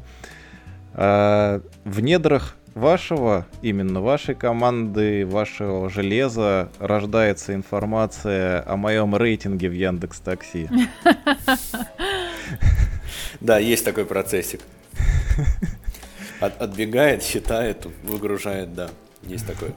[0.94, 9.72] Э, в недрах вашего, именно вашей команды, вашего железа рождается информация о моем рейтинге в
[9.72, 10.68] Яндекс Такси.
[13.40, 14.60] Да, есть такой процессик.
[16.40, 18.90] От- отбегает, считает, выгружает, да,
[19.22, 19.72] есть такое.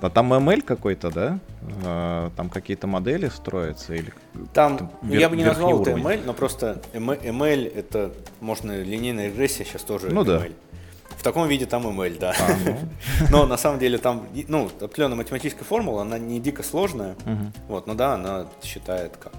[0.00, 1.38] А там ML какой-то, да?
[1.84, 4.12] А, Там какие-то модели строятся или...
[4.52, 5.92] Там, ну, вер- я бы не назвал это.
[5.92, 10.38] ML, но просто ML это, можно, линейная регрессия сейчас тоже Ну да.
[10.46, 10.52] ML.
[11.16, 12.34] В таком виде там ML, да.
[12.38, 12.78] А, ну,
[13.30, 17.52] Но на самом деле там, ну, определенная математическая формула, она не дико сложная, мгм.
[17.68, 19.32] вот, но да, она считает как.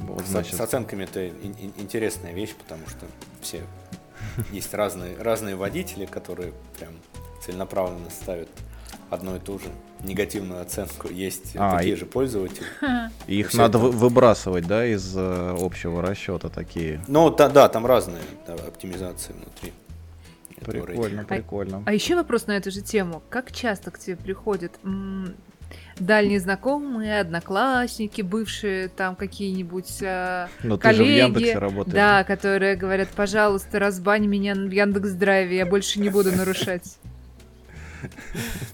[0.00, 3.06] Вот, С- значит, С оценками это ин- ин- интересная вещь, потому что
[3.40, 3.62] все
[4.52, 6.90] есть разные, разные водители, которые прям
[7.44, 8.48] целенаправленно ставят
[9.10, 9.66] одну и ту же
[10.02, 11.08] негативную оценку.
[11.08, 12.64] Есть А, такие и- же пользователи.
[13.26, 17.02] их всё надо это- вы- выбрасывать, да, из э, общего расчета такие.
[17.08, 19.72] Ну, да, да, там разные да, оптимизации внутри.
[20.64, 21.82] Прикольно, прикольно.
[21.86, 23.22] А еще вопрос на эту же тему.
[23.30, 25.34] Как часто к тебе приходят м,
[26.00, 31.94] дальние знакомые, одноклассники, бывшие там какие-нибудь а, Но ты же в коллеги, Яндексе работаешь.
[31.94, 36.98] да, которые говорят, пожалуйста, разбань меня в Яндекс Драйве, я больше не буду нарушать.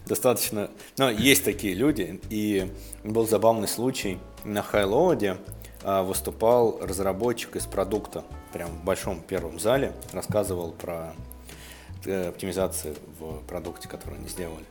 [0.06, 0.70] Достаточно.
[0.98, 2.20] Но есть такие люди.
[2.30, 2.70] И
[3.04, 4.18] был забавный случай.
[4.44, 5.36] На Хайлоуде
[5.82, 8.24] а, выступал разработчик из продукта.
[8.52, 9.92] Прям в большом первом зале.
[10.12, 11.12] Рассказывал про
[12.04, 14.64] э, оптимизации в продукте, который они сделали.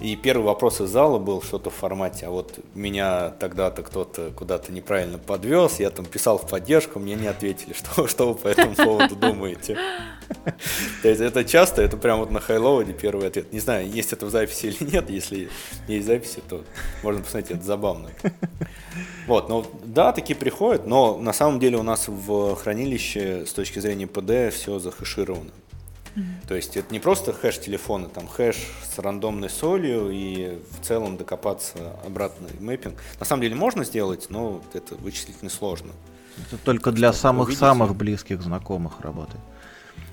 [0.00, 4.72] И первый вопрос из зала был что-то в формате, а вот меня тогда-то кто-то куда-то
[4.72, 8.74] неправильно подвез, я там писал в поддержку, мне не ответили, что, что вы по этому
[8.74, 9.76] поводу думаете.
[11.02, 13.52] То есть это часто, это прям вот на хайлоуде первый ответ.
[13.52, 15.50] Не знаю, есть это в записи или нет, если
[15.86, 16.64] есть записи, то
[17.02, 18.08] можно посмотреть, это забавно.
[19.26, 23.78] Вот, ну да, такие приходят, но на самом деле у нас в хранилище с точки
[23.78, 25.50] зрения PD все захэшировано.
[26.48, 28.56] То есть это не просто хэш телефона, там хэш
[28.94, 32.94] с рандомной солью и в целом докопаться обратный мэппинг.
[33.18, 35.92] На самом деле можно сделать, но это вычислительно сложно
[36.48, 39.40] Это только для Чтобы самых-самых увидеть- близких знакомых работает.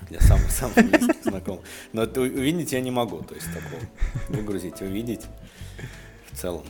[0.08, 1.62] для самых самых близких знакомых.
[1.92, 3.80] Но это увидеть я не могу, то есть такого
[4.28, 5.26] выгрузить, увидеть
[6.32, 6.62] в целом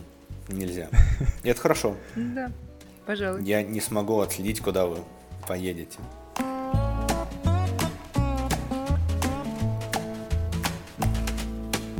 [0.49, 0.89] нельзя.
[1.43, 1.95] И это хорошо.
[2.17, 2.51] Да,
[3.07, 3.45] пожалуй.
[3.45, 4.99] Я не смогу отследить, куда вы
[5.47, 5.99] поедете.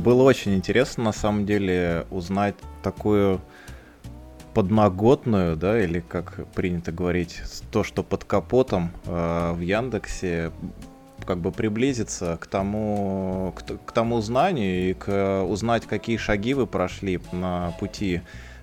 [0.09, 3.39] Было очень интересно, на самом деле, узнать такую
[4.55, 7.39] подноготную, да, или как принято говорить,
[7.71, 10.51] то, что под капотом э, в Яндексе,
[11.27, 16.65] как бы приблизиться к тому, к, к тому знанию и к узнать, какие шаги вы
[16.65, 18.21] прошли на пути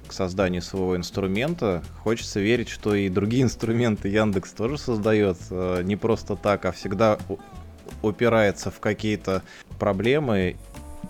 [0.09, 1.81] к созданию своего инструмента.
[2.03, 7.19] Хочется верить, что и другие инструменты Яндекс тоже создает э, не просто так, а всегда
[8.03, 9.43] упирается в какие-то
[9.79, 10.57] проблемы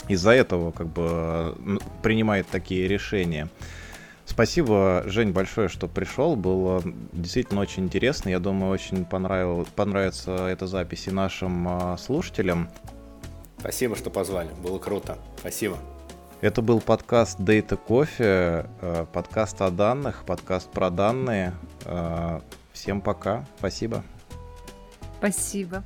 [0.09, 3.49] из-за этого как бы э, принимает такие решения.
[4.27, 6.35] Спасибо, Жень, большое, что пришел.
[6.37, 6.83] Было
[7.13, 8.29] действительно очень интересно.
[8.29, 12.69] Я думаю, очень понравил, понравится эта запись и нашим а, слушателям.
[13.59, 14.51] Спасибо, что позвали.
[14.63, 15.17] Было круто.
[15.39, 15.79] Спасибо.
[16.41, 21.55] Это был подкаст Data Coffee, э, подкаст о данных, подкаст про данные.
[21.85, 22.41] Э,
[22.73, 23.47] всем пока.
[23.59, 24.03] Спасибо.
[25.19, 25.83] Спасибо.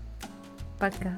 [0.78, 1.16] Пока.